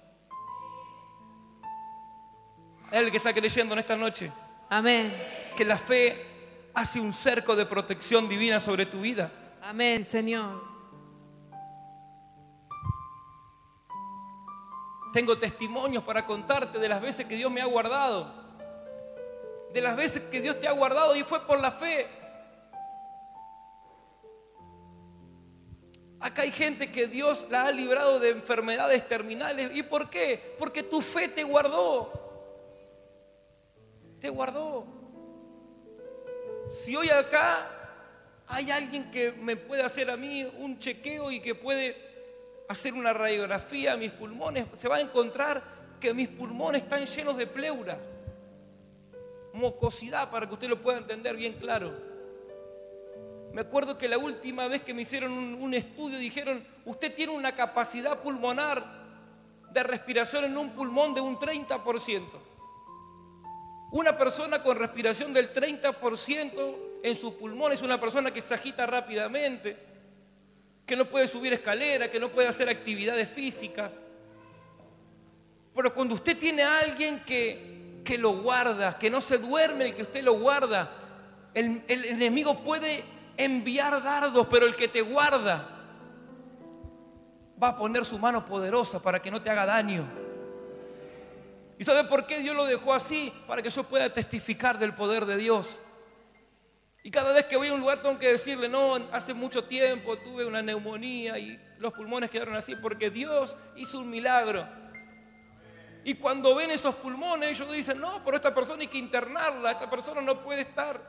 el 2.91 3.11
que 3.11 3.17
está 3.17 3.33
creyendo 3.33 3.73
en 3.73 3.79
esta 3.79 3.95
noche. 3.95 4.31
Amén. 4.69 5.13
que 5.55 5.63
la 5.63 5.77
fe 5.77 6.25
hace 6.73 6.99
un 6.99 7.13
cerco 7.13 7.55
de 7.55 7.65
protección 7.65 8.27
divina 8.27 8.59
sobre 8.59 8.85
tu 8.85 8.99
vida. 8.99 9.31
Amén, 9.61 10.03
Señor. 10.03 10.74
Tengo 15.15 15.37
testimonios 15.37 16.03
para 16.03 16.25
contarte 16.25 16.77
de 16.77 16.89
las 16.89 17.01
veces 17.01 17.25
que 17.25 17.37
Dios 17.37 17.49
me 17.49 17.61
ha 17.61 17.65
guardado. 17.65 18.33
De 19.71 19.79
las 19.79 19.95
veces 19.95 20.23
que 20.29 20.41
Dios 20.41 20.59
te 20.59 20.67
ha 20.67 20.73
guardado 20.73 21.15
y 21.15 21.23
fue 21.23 21.39
por 21.47 21.57
la 21.57 21.71
fe. 21.71 22.05
Acá 26.19 26.41
hay 26.41 26.51
gente 26.51 26.91
que 26.91 27.07
Dios 27.07 27.45
la 27.49 27.61
ha 27.61 27.71
librado 27.71 28.19
de 28.19 28.31
enfermedades 28.31 29.07
terminales. 29.07 29.71
¿Y 29.73 29.83
por 29.83 30.09
qué? 30.09 30.53
Porque 30.59 30.83
tu 30.83 31.01
fe 31.01 31.29
te 31.29 31.45
guardó. 31.45 32.11
Te 34.19 34.27
guardó. 34.27 34.85
Si 36.69 36.93
hoy 36.93 37.09
acá 37.09 37.69
hay 38.47 38.69
alguien 38.69 39.09
que 39.11 39.31
me 39.31 39.55
puede 39.55 39.81
hacer 39.81 40.09
a 40.09 40.17
mí 40.17 40.43
un 40.57 40.77
chequeo 40.77 41.31
y 41.31 41.39
que 41.39 41.55
puede 41.55 42.04
hacer 42.67 42.93
una 42.93 43.13
radiografía 43.13 43.93
a 43.93 43.97
mis 43.97 44.11
pulmones, 44.11 44.65
se 44.79 44.87
va 44.87 44.97
a 44.97 45.01
encontrar 45.01 45.63
que 45.99 46.13
mis 46.13 46.27
pulmones 46.27 46.83
están 46.83 47.05
llenos 47.05 47.37
de 47.37 47.47
pleura, 47.47 47.97
mucosidad, 49.53 50.29
para 50.29 50.47
que 50.47 50.53
usted 50.53 50.67
lo 50.67 50.81
pueda 50.81 50.97
entender 50.97 51.35
bien 51.35 51.53
claro. 51.53 51.93
Me 53.53 53.61
acuerdo 53.61 53.97
que 53.97 54.09
la 54.09 54.17
última 54.17 54.67
vez 54.67 54.81
que 54.81 54.93
me 54.93 55.03
hicieron 55.03 55.31
un, 55.31 55.73
estudio 55.73 56.17
dijeron, 56.17 56.65
usted 56.83 57.13
tiene 57.13 57.31
una 57.31 57.55
capacidad 57.55 58.21
pulmonar 58.21 58.83
de 59.71 59.83
respiración 59.83 60.45
en 60.45 60.57
un 60.57 60.71
pulmón 60.71 61.13
de 61.13 61.21
un 61.21 61.39
30%. 61.39 62.23
Una 63.91 64.17
persona 64.17 64.61
con 64.61 64.77
respiración 64.77 65.31
del 65.31 65.53
30% 65.53 66.75
en 67.01 67.15
su 67.15 67.37
pulmón 67.37 67.71
es 67.71 67.81
una 67.81 67.99
persona 67.99 68.31
que 68.31 68.41
se 68.41 68.55
agita 68.55 68.85
rápidamente, 68.85 69.77
que 70.85 70.95
no 70.95 71.05
puede 71.05 71.27
subir 71.27 71.53
escalera, 71.53 72.09
que 72.09 72.19
no 72.19 72.29
puede 72.29 72.47
hacer 72.47 72.69
actividades 72.69 73.27
físicas. 73.29 73.99
Pero 75.75 75.93
cuando 75.93 76.15
usted 76.15 76.37
tiene 76.37 76.63
a 76.63 76.79
alguien 76.79 77.23
que, 77.25 78.01
que 78.03 78.17
lo 78.17 78.41
guarda, 78.41 78.97
que 78.97 79.09
no 79.09 79.19
se 79.19 79.37
duerme, 79.37 79.85
el 79.85 79.95
que 79.95 80.03
usted 80.03 80.23
lo 80.23 80.33
guarda, 80.33 80.91
el, 81.53 81.83
el 81.87 82.05
enemigo 82.05 82.63
puede 82.63 83.03
enviar 83.35 84.01
dardos, 84.03 84.47
pero 84.49 84.65
el 84.65 84.75
que 84.75 84.87
te 84.87 85.01
guarda 85.01 85.71
va 87.61 87.69
a 87.69 87.77
poner 87.77 88.05
su 88.05 88.19
mano 88.19 88.45
poderosa 88.45 89.01
para 89.01 89.21
que 89.21 89.31
no 89.31 89.41
te 89.41 89.49
haga 89.49 89.65
daño. 89.65 90.05
¿Y 91.77 91.83
sabe 91.83 92.05
por 92.05 92.25
qué 92.25 92.39
Dios 92.39 92.55
lo 92.55 92.65
dejó 92.65 92.93
así? 92.93 93.33
Para 93.47 93.61
que 93.61 93.69
yo 93.69 93.83
pueda 93.83 94.13
testificar 94.13 94.79
del 94.79 94.93
poder 94.93 95.25
de 95.25 95.37
Dios. 95.37 95.79
Y 97.05 97.11
cada 97.11 97.31
vez 97.33 97.45
que 97.45 97.55
voy 97.55 97.67
a 97.67 97.73
un 97.75 97.81
lugar 97.81 98.01
tengo 98.01 98.17
que 98.17 98.31
decirle, 98.31 98.67
no, 98.67 98.95
hace 99.11 99.31
mucho 99.35 99.65
tiempo 99.65 100.17
tuve 100.17 100.43
una 100.43 100.63
neumonía 100.63 101.37
y 101.37 101.61
los 101.77 101.93
pulmones 101.93 102.31
quedaron 102.31 102.55
así 102.55 102.75
porque 102.75 103.11
Dios 103.11 103.55
hizo 103.75 103.99
un 103.99 104.09
milagro. 104.09 104.67
Y 106.03 106.15
cuando 106.15 106.55
ven 106.55 106.71
esos 106.71 106.95
pulmones, 106.95 107.51
ellos 107.51 107.71
dicen, 107.71 107.99
no, 107.99 108.23
pero 108.25 108.37
esta 108.37 108.55
persona 108.55 108.81
hay 108.81 108.87
que 108.87 108.97
internarla, 108.97 109.73
esta 109.73 109.87
persona 109.87 110.19
no 110.19 110.41
puede 110.41 110.61
estar, 110.61 110.99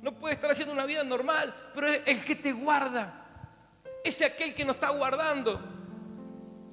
no 0.00 0.18
puede 0.18 0.32
estar 0.32 0.50
haciendo 0.50 0.72
una 0.72 0.86
vida 0.86 1.04
normal, 1.04 1.54
pero 1.74 1.88
es 1.88 2.00
el 2.06 2.24
que 2.24 2.36
te 2.36 2.52
guarda, 2.52 3.26
es 4.02 4.22
aquel 4.22 4.54
que 4.54 4.64
nos 4.64 4.76
está 4.76 4.88
guardando. 4.88 5.60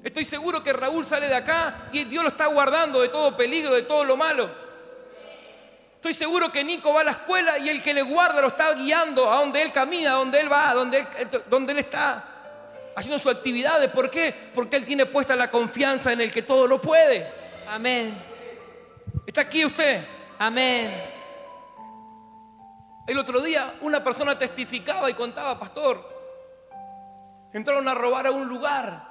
Estoy 0.01 0.23
seguro 0.23 0.63
que 0.63 0.71
Raúl 0.71 1.05
sale 1.05 1.27
de 1.27 1.35
acá 1.35 1.89
y 1.91 2.05
Dios 2.05 2.23
lo 2.23 2.29
está 2.29 2.45
guardando 2.45 3.01
de 3.01 3.09
todo 3.09 3.35
peligro, 3.35 3.75
de 3.75 3.81
todo 3.81 4.05
lo 4.05 4.15
malo. 4.15 4.66
Estoy 6.07 6.25
seguro 6.25 6.49
que 6.49 6.63
Nico 6.63 6.93
va 6.93 7.01
a 7.01 7.03
la 7.03 7.11
escuela 7.11 7.57
y 7.57 7.67
el 7.67 7.83
que 7.83 7.93
le 7.93 8.01
guarda 8.01 8.39
lo 8.39 8.47
está 8.47 8.73
guiando 8.73 9.29
a 9.29 9.41
donde 9.41 9.61
él 9.61 9.73
camina, 9.73 10.11
a 10.11 10.13
donde 10.13 10.39
él 10.39 10.49
va, 10.49 10.69
a 10.69 10.73
donde 10.73 10.99
él, 10.99 11.07
donde 11.49 11.73
él 11.73 11.79
está 11.79 12.23
haciendo 12.95 13.19
sus 13.19 13.29
actividades. 13.29 13.89
¿Por 13.91 14.09
qué? 14.09 14.33
Porque 14.55 14.77
él 14.77 14.85
tiene 14.85 15.05
puesta 15.05 15.35
la 15.35 15.51
confianza 15.51 16.13
en 16.13 16.21
el 16.21 16.31
que 16.31 16.43
todo 16.43 16.65
lo 16.65 16.79
puede. 16.79 17.29
Amén. 17.67 18.23
¿Está 19.25 19.41
aquí 19.41 19.65
usted? 19.65 20.07
Amén. 20.39 20.97
El 23.05 23.17
otro 23.19 23.41
día 23.41 23.75
una 23.81 24.01
persona 24.01 24.39
testificaba 24.39 25.09
y 25.09 25.13
contaba, 25.13 25.59
pastor, 25.59 26.07
entraron 27.51 27.85
a 27.85 27.93
robar 27.93 28.27
a 28.27 28.31
un 28.31 28.47
lugar 28.47 29.09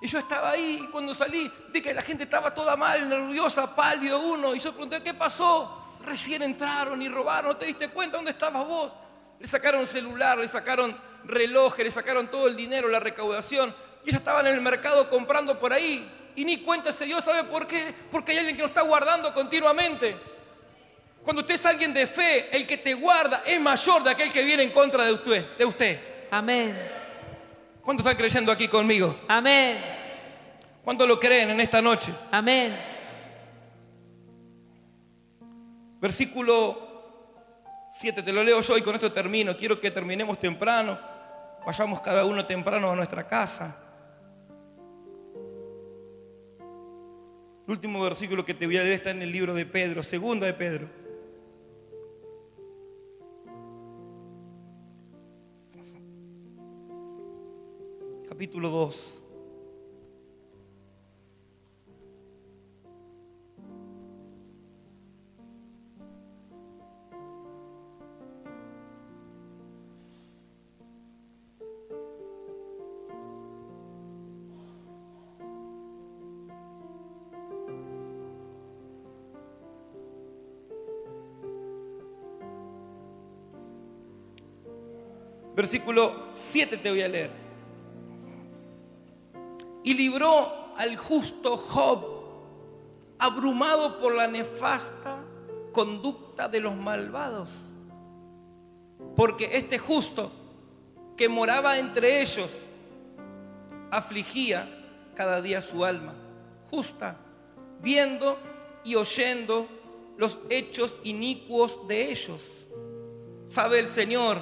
y 0.00 0.08
yo 0.08 0.18
estaba 0.18 0.52
ahí 0.52 0.80
y 0.84 0.86
cuando 0.88 1.14
salí 1.14 1.52
vi 1.68 1.82
que 1.82 1.92
la 1.92 2.00
gente 2.00 2.24
estaba 2.24 2.54
toda 2.54 2.74
mal, 2.74 3.06
nerviosa, 3.06 3.76
pálido 3.76 4.18
uno. 4.18 4.54
Y 4.54 4.60
yo 4.60 4.72
pregunté, 4.72 5.02
¿qué 5.02 5.12
pasó? 5.12 5.81
Recién 6.04 6.42
entraron 6.42 7.00
y 7.02 7.08
robaron, 7.08 7.52
¿no 7.52 7.56
te 7.56 7.66
diste 7.66 7.88
cuenta? 7.88 8.16
¿Dónde 8.16 8.32
estabas 8.32 8.66
vos? 8.66 8.92
Le 9.38 9.46
sacaron 9.46 9.86
celular, 9.86 10.38
le 10.38 10.48
sacaron 10.48 10.96
relojes, 11.24 11.84
le 11.84 11.90
sacaron 11.90 12.28
todo 12.28 12.48
el 12.48 12.56
dinero, 12.56 12.88
la 12.88 13.00
recaudación. 13.00 13.74
Y 14.04 14.10
ellos 14.10 14.20
estaban 14.20 14.46
en 14.46 14.54
el 14.54 14.60
mercado 14.60 15.08
comprando 15.08 15.58
por 15.58 15.72
ahí. 15.72 16.10
Y 16.34 16.44
ni 16.44 16.58
cuenta 16.58 16.92
se 16.92 17.04
dio, 17.04 17.20
¿sabe 17.20 17.44
por 17.44 17.66
qué? 17.66 17.94
Porque 18.10 18.32
hay 18.32 18.38
alguien 18.38 18.56
que 18.56 18.62
lo 18.62 18.68
está 18.68 18.82
guardando 18.82 19.32
continuamente. 19.34 20.16
Cuando 21.22 21.42
usted 21.42 21.54
es 21.54 21.66
alguien 21.66 21.94
de 21.94 22.06
fe, 22.06 22.48
el 22.56 22.66
que 22.66 22.78
te 22.78 22.94
guarda 22.94 23.42
es 23.46 23.60
mayor 23.60 24.02
de 24.02 24.10
aquel 24.10 24.32
que 24.32 24.42
viene 24.42 24.64
en 24.64 24.70
contra 24.70 25.04
de 25.04 25.12
usted. 25.12 25.56
De 25.56 25.64
usted. 25.64 26.00
Amén. 26.30 26.76
¿Cuántos 27.82 28.06
están 28.06 28.16
creyendo 28.16 28.50
aquí 28.50 28.66
conmigo? 28.68 29.20
Amén. 29.28 29.78
¿Cuántos 30.84 31.06
lo 31.06 31.20
creen 31.20 31.50
en 31.50 31.60
esta 31.60 31.80
noche? 31.80 32.12
Amén. 32.30 32.91
Versículo 36.02 36.90
7, 37.88 38.24
te 38.24 38.32
lo 38.32 38.42
leo 38.42 38.60
yo 38.60 38.76
y 38.76 38.82
con 38.82 38.96
esto 38.96 39.12
termino. 39.12 39.56
Quiero 39.56 39.78
que 39.78 39.88
terminemos 39.92 40.36
temprano, 40.36 40.98
vayamos 41.64 42.00
cada 42.00 42.24
uno 42.24 42.44
temprano 42.44 42.90
a 42.90 42.96
nuestra 42.96 43.24
casa. 43.24 43.76
El 47.64 47.70
último 47.70 48.02
versículo 48.02 48.44
que 48.44 48.52
te 48.52 48.66
voy 48.66 48.78
a 48.78 48.82
leer 48.82 48.94
está 48.94 49.10
en 49.10 49.22
el 49.22 49.30
libro 49.30 49.54
de 49.54 49.64
Pedro, 49.64 50.02
segunda 50.02 50.44
de 50.44 50.54
Pedro. 50.54 51.02
capítulo 58.28 58.70
2. 58.70 59.21
Versículo 85.54 86.28
7 86.34 86.78
te 86.78 86.90
voy 86.90 87.02
a 87.02 87.08
leer 87.08 87.42
y 89.84 89.94
libró 89.94 90.72
al 90.76 90.96
justo 90.96 91.56
Job, 91.56 92.04
abrumado 93.18 94.00
por 94.00 94.14
la 94.14 94.28
nefasta 94.28 95.18
conducta 95.72 96.48
de 96.48 96.60
los 96.60 96.76
malvados. 96.76 97.50
Porque 99.16 99.56
este 99.56 99.78
justo 99.78 100.30
que 101.16 101.28
moraba 101.28 101.78
entre 101.78 102.22
ellos 102.22 102.50
afligía 103.90 104.68
cada 105.14 105.42
día 105.42 105.60
su 105.60 105.84
alma 105.84 106.14
justa, 106.70 107.18
viendo 107.82 108.38
y 108.84 108.94
oyendo 108.94 109.68
los 110.16 110.38
hechos 110.48 110.98
inicuos 111.04 111.86
de 111.86 112.10
ellos. 112.10 112.66
Sabe 113.46 113.78
el 113.78 113.88
Señor 113.88 114.40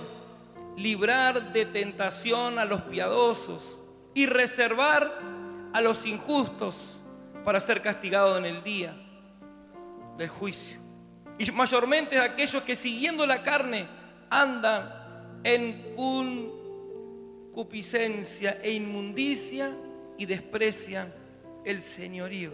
librar 0.77 1.53
de 1.53 1.67
tentación 1.67 2.59
a 2.59 2.65
los 2.65 2.83
piadosos 2.83 3.79
y 4.15 4.27
reservar 4.27 5.13
a 5.73 5.81
los 5.81 6.05
injustos 6.07 7.01
para 7.45 7.61
ser 7.61 7.83
castigados 7.83 8.39
en 8.39 8.45
el 8.45 8.63
día 8.63 8.95
del 10.17 10.29
juicio. 10.29 10.79
Y 11.39 11.51
mayormente 11.53 12.19
aquellos 12.19 12.63
que 12.63 12.77
siguiendo 12.77 13.27
la 13.27 13.43
carne 13.43 13.89
andan 14.29 14.93
en 15.43 15.95
concupiscencia 15.97 18.59
e 18.63 18.73
inmundicia 18.73 19.75
y 20.19 20.27
desprecian 20.27 21.15
el 21.65 21.81
señorío. 21.83 22.53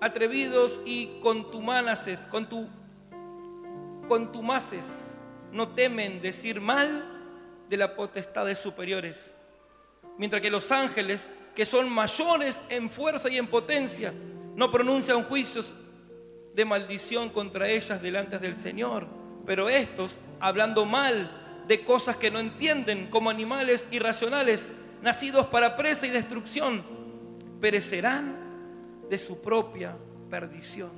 Atrevidos 0.00 0.80
y 0.84 1.18
contumaces, 1.22 2.20
contu, 2.26 2.68
contumaces, 4.08 5.16
no 5.52 5.68
temen 5.68 6.20
decir 6.20 6.60
mal 6.60 7.11
de 7.68 7.76
las 7.76 7.90
potestades 7.90 8.58
superiores 8.58 9.36
mientras 10.18 10.42
que 10.42 10.50
los 10.50 10.70
ángeles, 10.70 11.28
que 11.54 11.66
son 11.66 11.90
mayores 11.90 12.60
en 12.68 12.90
fuerza 12.90 13.28
y 13.28 13.38
en 13.38 13.46
potencia, 13.46 14.12
no 14.54 14.70
pronuncian 14.70 15.24
juicios 15.24 15.72
de 16.54 16.64
maldición 16.64 17.30
contra 17.30 17.68
ellas 17.68 18.02
delante 18.02 18.38
del 18.38 18.56
Señor. 18.56 19.06
Pero 19.46 19.68
estos, 19.68 20.18
hablando 20.40 20.84
mal 20.84 21.64
de 21.66 21.84
cosas 21.84 22.16
que 22.16 22.30
no 22.30 22.38
entienden, 22.38 23.08
como 23.08 23.30
animales 23.30 23.88
irracionales, 23.90 24.72
nacidos 25.00 25.46
para 25.46 25.76
presa 25.76 26.06
y 26.06 26.10
destrucción, 26.10 26.84
perecerán 27.60 28.36
de 29.08 29.18
su 29.18 29.40
propia 29.40 29.96
perdición, 30.30 30.90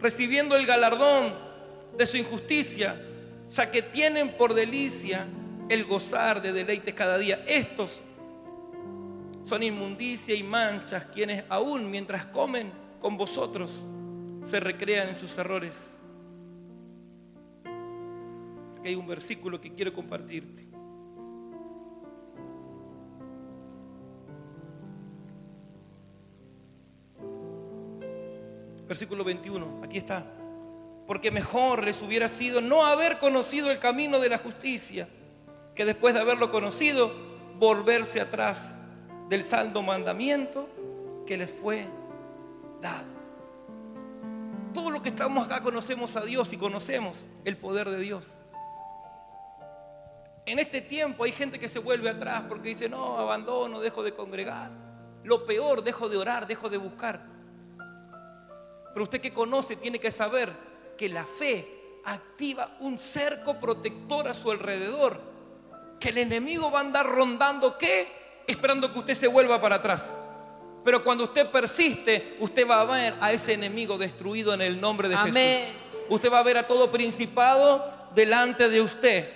recibiendo 0.00 0.56
el 0.56 0.66
galardón 0.66 1.34
de 1.96 2.06
su 2.06 2.16
injusticia, 2.16 3.00
ya 3.50 3.70
que 3.70 3.82
tienen 3.82 4.36
por 4.36 4.54
delicia 4.54 5.26
el 5.68 5.84
gozar 5.84 6.40
de 6.40 6.52
deleites 6.52 6.94
cada 6.94 7.18
día. 7.18 7.42
Estos 7.46 8.00
son 9.44 9.62
inmundicia 9.62 10.34
y 10.34 10.42
manchas 10.42 11.06
quienes 11.06 11.44
aún 11.48 11.90
mientras 11.90 12.26
comen 12.26 12.70
con 13.00 13.16
vosotros 13.16 13.82
se 14.44 14.60
recrean 14.60 15.08
en 15.08 15.16
sus 15.16 15.36
errores. 15.38 15.98
Aquí 18.78 18.88
hay 18.88 18.94
un 18.94 19.06
versículo 19.06 19.60
que 19.60 19.74
quiero 19.74 19.92
compartirte. 19.92 20.66
Versículo 28.86 29.22
21, 29.22 29.82
aquí 29.84 29.98
está. 29.98 30.24
Porque 31.06 31.30
mejor 31.30 31.84
les 31.84 32.00
hubiera 32.00 32.28
sido 32.28 32.62
no 32.62 32.86
haber 32.86 33.18
conocido 33.18 33.70
el 33.70 33.78
camino 33.78 34.18
de 34.18 34.30
la 34.30 34.38
justicia, 34.38 35.08
que 35.78 35.84
después 35.84 36.12
de 36.12 36.18
haberlo 36.18 36.50
conocido, 36.50 37.12
volverse 37.56 38.20
atrás 38.20 38.74
del 39.28 39.44
saldo 39.44 39.80
mandamiento 39.80 40.68
que 41.24 41.36
les 41.36 41.52
fue 41.52 41.86
dado. 42.82 43.06
Todo 44.74 44.90
lo 44.90 45.00
que 45.00 45.10
estamos 45.10 45.46
acá 45.46 45.62
conocemos 45.62 46.16
a 46.16 46.22
Dios 46.22 46.52
y 46.52 46.56
conocemos 46.56 47.26
el 47.44 47.56
poder 47.56 47.90
de 47.90 48.00
Dios. 48.00 48.24
En 50.46 50.58
este 50.58 50.80
tiempo 50.80 51.22
hay 51.22 51.30
gente 51.30 51.60
que 51.60 51.68
se 51.68 51.78
vuelve 51.78 52.10
atrás 52.10 52.42
porque 52.48 52.70
dice, 52.70 52.88
no, 52.88 53.16
abandono, 53.16 53.78
dejo 53.78 54.02
de 54.02 54.12
congregar. 54.12 54.72
Lo 55.22 55.46
peor, 55.46 55.84
dejo 55.84 56.08
de 56.08 56.16
orar, 56.16 56.48
dejo 56.48 56.68
de 56.68 56.78
buscar. 56.78 57.24
Pero 58.92 59.04
usted 59.04 59.20
que 59.20 59.32
conoce 59.32 59.76
tiene 59.76 60.00
que 60.00 60.10
saber 60.10 60.52
que 60.96 61.08
la 61.08 61.24
fe 61.24 62.00
activa 62.04 62.76
un 62.80 62.98
cerco 62.98 63.60
protector 63.60 64.26
a 64.26 64.34
su 64.34 64.50
alrededor. 64.50 65.27
Que 65.98 66.10
el 66.10 66.18
enemigo 66.18 66.70
va 66.70 66.78
a 66.78 66.82
andar 66.82 67.06
rondando, 67.06 67.76
¿qué? 67.76 68.42
Esperando 68.46 68.92
que 68.92 68.98
usted 68.98 69.16
se 69.16 69.26
vuelva 69.26 69.60
para 69.60 69.76
atrás. 69.76 70.14
Pero 70.84 71.04
cuando 71.04 71.24
usted 71.24 71.50
persiste, 71.50 72.36
usted 72.40 72.66
va 72.66 72.80
a 72.80 72.84
ver 72.84 73.14
a 73.20 73.32
ese 73.32 73.52
enemigo 73.52 73.98
destruido 73.98 74.54
en 74.54 74.62
el 74.62 74.80
nombre 74.80 75.08
de 75.08 75.16
Jesús. 75.16 75.74
Usted 76.08 76.32
va 76.32 76.38
a 76.38 76.42
ver 76.42 76.56
a 76.56 76.66
todo 76.66 76.90
principado 76.90 77.84
delante 78.14 78.68
de 78.68 78.80
usted. 78.80 79.30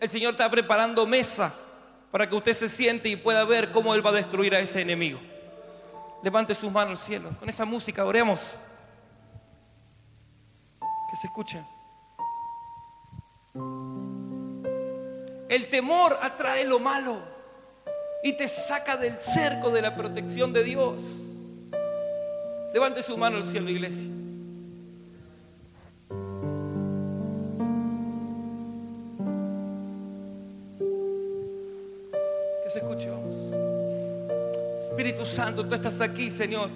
El 0.00 0.10
Señor 0.10 0.32
está 0.32 0.50
preparando 0.50 1.06
mesa 1.06 1.54
para 2.10 2.28
que 2.28 2.34
usted 2.34 2.54
se 2.54 2.68
siente 2.68 3.08
y 3.08 3.16
pueda 3.16 3.44
ver 3.44 3.70
cómo 3.70 3.94
Él 3.94 4.04
va 4.04 4.10
a 4.10 4.14
destruir 4.14 4.54
a 4.54 4.60
ese 4.60 4.80
enemigo. 4.80 5.20
Levante 6.22 6.54
sus 6.54 6.70
manos 6.70 7.00
al 7.00 7.06
cielo. 7.06 7.30
Con 7.38 7.48
esa 7.48 7.64
música 7.64 8.04
oremos. 8.04 8.54
Que 11.10 11.16
se 11.16 11.26
escuche. 11.26 11.62
El 15.48 15.70
temor 15.70 16.18
atrae 16.20 16.64
lo 16.64 16.78
malo 16.78 17.16
y 18.22 18.34
te 18.34 18.48
saca 18.48 18.96
del 18.96 19.16
cerco 19.18 19.70
de 19.70 19.80
la 19.80 19.94
protección 19.94 20.52
de 20.52 20.62
Dios. 20.62 21.00
Levante 22.74 23.02
su 23.02 23.16
mano 23.16 23.38
al 23.38 23.44
cielo, 23.44 23.70
iglesia. 23.70 24.06
Que 32.64 32.70
se 32.70 32.78
escuche, 32.80 33.08
vamos. 33.08 33.34
Espíritu 34.90 35.24
Santo, 35.24 35.66
tú 35.66 35.74
estás 35.74 36.00
aquí, 36.02 36.30
Señor. 36.30 36.68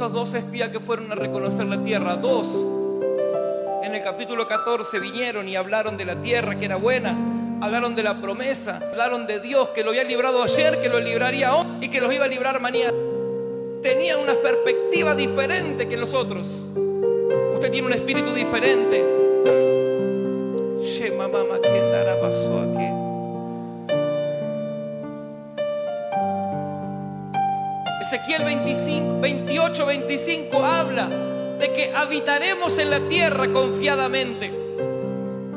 Esos 0.00 0.14
dos 0.14 0.32
espías 0.32 0.70
que 0.70 0.80
fueron 0.80 1.12
a 1.12 1.14
reconocer 1.14 1.66
la 1.66 1.84
tierra, 1.84 2.16
dos, 2.16 2.46
en 3.82 3.94
el 3.94 4.02
capítulo 4.02 4.48
14 4.48 4.98
vinieron 4.98 5.46
y 5.46 5.56
hablaron 5.56 5.98
de 5.98 6.06
la 6.06 6.16
tierra 6.22 6.58
que 6.58 6.64
era 6.64 6.76
buena, 6.76 7.14
hablaron 7.60 7.94
de 7.94 8.02
la 8.02 8.18
promesa, 8.18 8.80
hablaron 8.92 9.26
de 9.26 9.40
Dios 9.40 9.68
que 9.74 9.84
lo 9.84 9.90
había 9.90 10.04
librado 10.04 10.42
ayer, 10.42 10.80
que 10.80 10.88
lo 10.88 11.00
libraría 11.00 11.54
hoy 11.54 11.66
y 11.82 11.88
que 11.90 12.00
los 12.00 12.10
iba 12.14 12.24
a 12.24 12.28
librar 12.28 12.62
mañana. 12.62 12.94
Tenían 13.82 14.20
una 14.20 14.32
perspectiva 14.36 15.14
diferente 15.14 15.86
que 15.86 15.98
los 15.98 16.14
otros. 16.14 16.46
Usted 17.52 17.70
tiene 17.70 17.86
un 17.88 17.92
espíritu 17.92 18.32
diferente. 18.32 19.04
Che, 20.82 21.10
mamá, 21.10 21.44
¿qué 21.62 22.16
pasó 22.22 22.58
aquí? 22.58 23.00
Ezequiel 28.10 28.42
25, 28.42 29.20
28, 29.60 29.86
25 29.86 30.64
habla 30.64 31.06
de 31.58 31.72
que 31.74 31.92
habitaremos 31.94 32.78
en 32.78 32.88
la 32.88 33.00
tierra 33.00 33.52
confiadamente. 33.52 34.50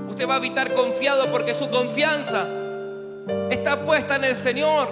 Usted 0.09 0.27
va 0.27 0.33
a 0.33 0.37
habitar 0.37 0.73
confiado 0.73 1.31
porque 1.31 1.53
su 1.53 1.69
confianza 1.69 2.45
está 3.49 3.81
puesta 3.85 4.17
en 4.17 4.25
el 4.25 4.35
Señor. 4.35 4.89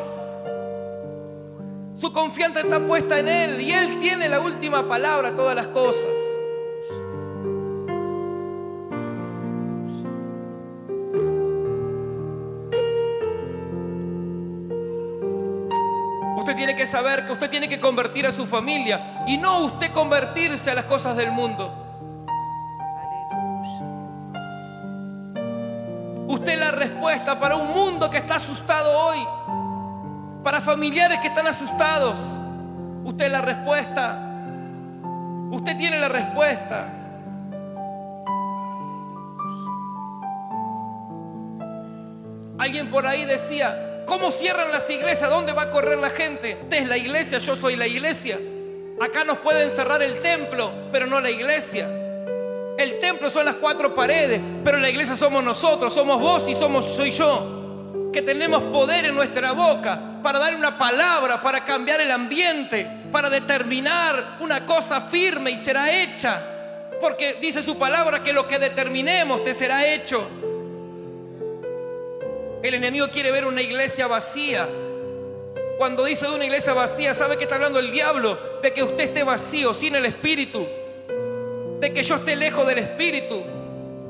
Su 1.99 2.13
confianza 2.13 2.61
está 2.61 2.79
puesta 2.79 3.19
en 3.19 3.27
Él 3.27 3.61
y 3.61 3.73
Él 3.73 3.99
tiene 3.99 4.29
la 4.29 4.39
última 4.39 4.87
palabra 4.87 5.35
todas 5.35 5.55
las 5.55 5.67
cosas. 5.67 6.30
Tiene 16.55 16.75
que 16.75 16.87
saber 16.87 17.25
que 17.25 17.33
usted 17.33 17.49
tiene 17.49 17.69
que 17.69 17.79
convertir 17.79 18.25
a 18.25 18.31
su 18.31 18.45
familia 18.47 19.23
y 19.27 19.37
no 19.37 19.59
usted 19.59 19.91
convertirse 19.91 20.71
a 20.71 20.75
las 20.75 20.85
cosas 20.85 21.15
del 21.15 21.31
mundo. 21.31 21.71
Usted 26.27 26.53
es 26.53 26.59
la 26.59 26.71
respuesta 26.71 27.39
para 27.39 27.55
un 27.55 27.71
mundo 27.71 28.09
que 28.09 28.17
está 28.17 28.35
asustado 28.35 28.97
hoy, 28.97 29.19
para 30.43 30.61
familiares 30.61 31.19
que 31.19 31.27
están 31.27 31.45
asustados. 31.47 32.19
Usted 33.03 33.25
es 33.25 33.31
la 33.31 33.41
respuesta. 33.41 34.27
Usted 35.51 35.77
tiene 35.77 35.99
la 35.99 36.07
respuesta. 36.07 36.87
Alguien 42.57 42.89
por 42.89 43.05
ahí 43.05 43.25
decía, 43.25 43.90
¿Cómo 44.11 44.29
cierran 44.29 44.73
las 44.73 44.89
iglesias? 44.89 45.29
¿Dónde 45.29 45.53
va 45.53 45.61
a 45.61 45.71
correr 45.71 45.97
la 45.97 46.09
gente? 46.09 46.57
Usted 46.63 46.81
es 46.81 46.85
la 46.85 46.97
iglesia, 46.97 47.37
yo 47.37 47.55
soy 47.55 47.77
la 47.77 47.87
iglesia. 47.87 48.37
Acá 48.99 49.23
nos 49.23 49.37
pueden 49.37 49.71
cerrar 49.71 50.03
el 50.03 50.19
templo, 50.19 50.69
pero 50.91 51.07
no 51.07 51.21
la 51.21 51.29
iglesia. 51.29 51.89
El 52.77 52.99
templo 52.99 53.29
son 53.29 53.45
las 53.45 53.55
cuatro 53.55 53.95
paredes, 53.95 54.41
pero 54.65 54.79
la 54.79 54.89
iglesia 54.89 55.15
somos 55.15 55.41
nosotros, 55.41 55.93
somos 55.93 56.19
vos 56.19 56.43
y 56.49 56.55
somos 56.55 56.93
soy 56.93 57.11
yo. 57.11 58.11
Que 58.11 58.21
tenemos 58.21 58.63
poder 58.63 59.05
en 59.05 59.15
nuestra 59.15 59.53
boca 59.53 60.19
para 60.21 60.39
dar 60.39 60.57
una 60.57 60.77
palabra, 60.77 61.41
para 61.41 61.63
cambiar 61.63 62.01
el 62.01 62.11
ambiente, 62.11 62.85
para 63.13 63.29
determinar 63.29 64.35
una 64.41 64.65
cosa 64.65 64.99
firme 64.99 65.51
y 65.51 65.63
será 65.63 65.89
hecha. 65.89 66.43
Porque 66.99 67.37
dice 67.39 67.63
su 67.63 67.77
palabra 67.77 68.21
que 68.21 68.33
lo 68.33 68.45
que 68.45 68.59
determinemos 68.59 69.41
te 69.45 69.53
será 69.53 69.85
hecho. 69.85 70.27
El 72.63 72.75
enemigo 72.75 73.07
quiere 73.09 73.31
ver 73.31 73.45
una 73.45 73.61
iglesia 73.61 74.07
vacía. 74.07 74.67
Cuando 75.77 76.05
dice 76.05 76.27
de 76.27 76.35
una 76.35 76.45
iglesia 76.45 76.73
vacía, 76.73 77.13
¿sabe 77.13 77.37
que 77.37 77.43
está 77.43 77.55
hablando 77.55 77.79
el 77.79 77.91
diablo? 77.91 78.37
De 78.61 78.71
que 78.71 78.83
usted 78.83 79.05
esté 79.05 79.23
vacío, 79.23 79.73
sin 79.73 79.95
el 79.95 80.05
Espíritu. 80.05 80.67
De 81.79 81.91
que 81.91 82.03
yo 82.03 82.15
esté 82.15 82.35
lejos 82.35 82.67
del 82.67 82.77
Espíritu. 82.77 83.41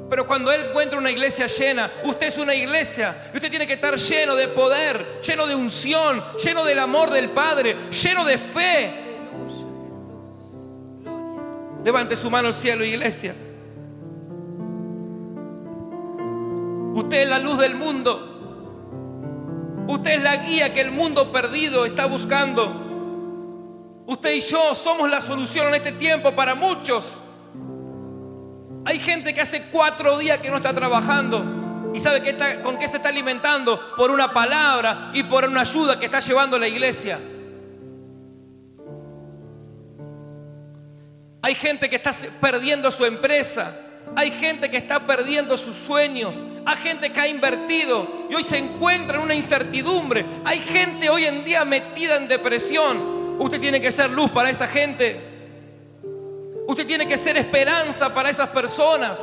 Pero 0.09 0.27
cuando 0.27 0.51
Él 0.51 0.65
encuentra 0.67 0.99
una 0.99 1.09
iglesia 1.09 1.47
llena, 1.47 1.89
usted 2.03 2.27
es 2.27 2.37
una 2.37 2.53
iglesia 2.53 3.31
y 3.33 3.37
usted 3.37 3.49
tiene 3.49 3.65
que 3.65 3.73
estar 3.73 3.95
lleno 3.95 4.35
de 4.35 4.49
poder, 4.49 5.21
lleno 5.21 5.47
de 5.47 5.55
unción, 5.55 6.21
lleno 6.43 6.65
del 6.65 6.79
amor 6.79 7.09
del 7.11 7.29
Padre, 7.29 7.77
lleno 7.89 8.25
de 8.25 8.37
fe. 8.37 8.93
Levante 11.85 12.17
su 12.17 12.29
mano 12.29 12.49
al 12.49 12.53
cielo, 12.53 12.83
iglesia. 12.83 13.33
Usted 16.93 17.21
es 17.21 17.29
la 17.29 17.39
luz 17.39 17.57
del 17.57 17.75
mundo. 17.75 18.30
Usted 19.91 20.11
es 20.11 20.23
la 20.23 20.37
guía 20.37 20.73
que 20.73 20.79
el 20.79 20.89
mundo 20.91 21.33
perdido 21.33 21.85
está 21.85 22.05
buscando. 22.05 22.87
Usted 24.07 24.35
y 24.35 24.39
yo 24.39 24.73
somos 24.73 25.09
la 25.09 25.21
solución 25.21 25.67
en 25.67 25.75
este 25.75 25.91
tiempo 25.91 26.31
para 26.31 26.55
muchos. 26.55 27.19
Hay 28.85 28.99
gente 28.99 29.33
que 29.33 29.41
hace 29.41 29.63
cuatro 29.63 30.17
días 30.17 30.37
que 30.37 30.49
no 30.49 30.55
está 30.57 30.73
trabajando. 30.73 31.91
¿Y 31.93 31.99
sabe 31.99 32.21
qué 32.21 32.29
está- 32.29 32.61
con 32.61 32.77
qué 32.77 32.87
se 32.87 32.97
está 32.97 33.09
alimentando? 33.09 33.93
Por 33.97 34.11
una 34.11 34.31
palabra 34.33 35.11
y 35.13 35.23
por 35.23 35.43
una 35.43 35.59
ayuda 35.61 35.99
que 35.99 36.05
está 36.05 36.21
llevando 36.21 36.57
la 36.57 36.69
iglesia. 36.69 37.19
Hay 41.41 41.53
gente 41.55 41.89
que 41.89 41.97
está 41.97 42.11
perdiendo 42.39 42.89
su 42.91 43.03
empresa. 43.05 43.75
Hay 44.15 44.31
gente 44.31 44.69
que 44.69 44.77
está 44.77 45.05
perdiendo 45.05 45.57
sus 45.57 45.75
sueños. 45.75 46.35
Hay 46.65 46.77
gente 46.77 47.11
que 47.11 47.19
ha 47.19 47.27
invertido 47.27 48.07
y 48.29 48.35
hoy 48.35 48.43
se 48.43 48.57
encuentra 48.57 49.17
en 49.17 49.23
una 49.23 49.35
incertidumbre. 49.35 50.25
Hay 50.43 50.59
gente 50.59 51.09
hoy 51.09 51.25
en 51.25 51.43
día 51.43 51.63
metida 51.65 52.17
en 52.17 52.27
depresión. 52.27 53.37
Usted 53.39 53.59
tiene 53.59 53.81
que 53.81 53.91
ser 53.91 54.09
luz 54.09 54.29
para 54.31 54.49
esa 54.49 54.67
gente. 54.67 55.19
Usted 56.67 56.85
tiene 56.85 57.07
que 57.07 57.17
ser 57.17 57.37
esperanza 57.37 58.13
para 58.13 58.29
esas 58.29 58.49
personas. 58.49 59.19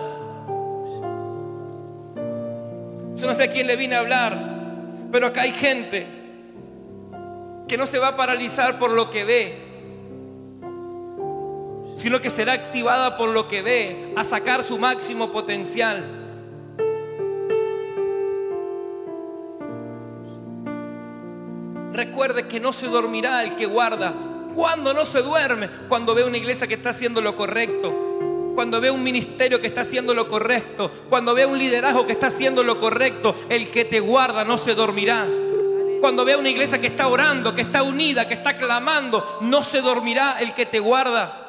Yo 3.16 3.26
no 3.26 3.34
sé 3.34 3.44
a 3.44 3.48
quién 3.48 3.66
le 3.66 3.76
vine 3.76 3.96
a 3.96 3.98
hablar, 4.00 4.38
pero 5.10 5.26
acá 5.26 5.42
hay 5.42 5.52
gente 5.52 6.06
que 7.66 7.76
no 7.76 7.86
se 7.86 7.98
va 7.98 8.08
a 8.08 8.16
paralizar 8.16 8.78
por 8.78 8.90
lo 8.90 9.10
que 9.10 9.24
ve, 9.24 9.67
sino 11.98 12.20
que 12.20 12.30
será 12.30 12.52
activada 12.52 13.16
por 13.16 13.28
lo 13.28 13.48
que 13.48 13.60
ve, 13.60 14.14
a 14.16 14.24
sacar 14.24 14.64
su 14.64 14.78
máximo 14.78 15.30
potencial. 15.30 16.04
Recuerde 21.92 22.46
que 22.46 22.60
no 22.60 22.72
se 22.72 22.86
dormirá 22.86 23.42
el 23.42 23.56
que 23.56 23.66
guarda. 23.66 24.14
¿Cuándo 24.54 24.94
no 24.94 25.04
se 25.04 25.20
duerme? 25.22 25.68
Cuando 25.88 26.14
ve 26.14 26.22
una 26.22 26.38
iglesia 26.38 26.68
que 26.68 26.74
está 26.74 26.90
haciendo 26.90 27.20
lo 27.20 27.34
correcto. 27.34 27.92
Cuando 28.54 28.80
ve 28.80 28.92
un 28.92 29.02
ministerio 29.02 29.60
que 29.60 29.66
está 29.66 29.80
haciendo 29.80 30.14
lo 30.14 30.28
correcto. 30.28 30.92
Cuando 31.08 31.34
ve 31.34 31.46
un 31.46 31.58
liderazgo 31.58 32.06
que 32.06 32.12
está 32.12 32.28
haciendo 32.28 32.62
lo 32.62 32.78
correcto. 32.78 33.34
El 33.48 33.68
que 33.72 33.84
te 33.84 33.98
guarda 33.98 34.44
no 34.44 34.58
se 34.58 34.76
dormirá. 34.76 35.26
Cuando 36.00 36.24
ve 36.24 36.36
una 36.36 36.48
iglesia 36.48 36.80
que 36.80 36.86
está 36.86 37.08
orando, 37.08 37.52
que 37.56 37.62
está 37.62 37.82
unida, 37.82 38.28
que 38.28 38.34
está 38.34 38.56
clamando, 38.56 39.38
no 39.40 39.64
se 39.64 39.80
dormirá 39.80 40.36
el 40.38 40.54
que 40.54 40.66
te 40.66 40.78
guarda. 40.78 41.47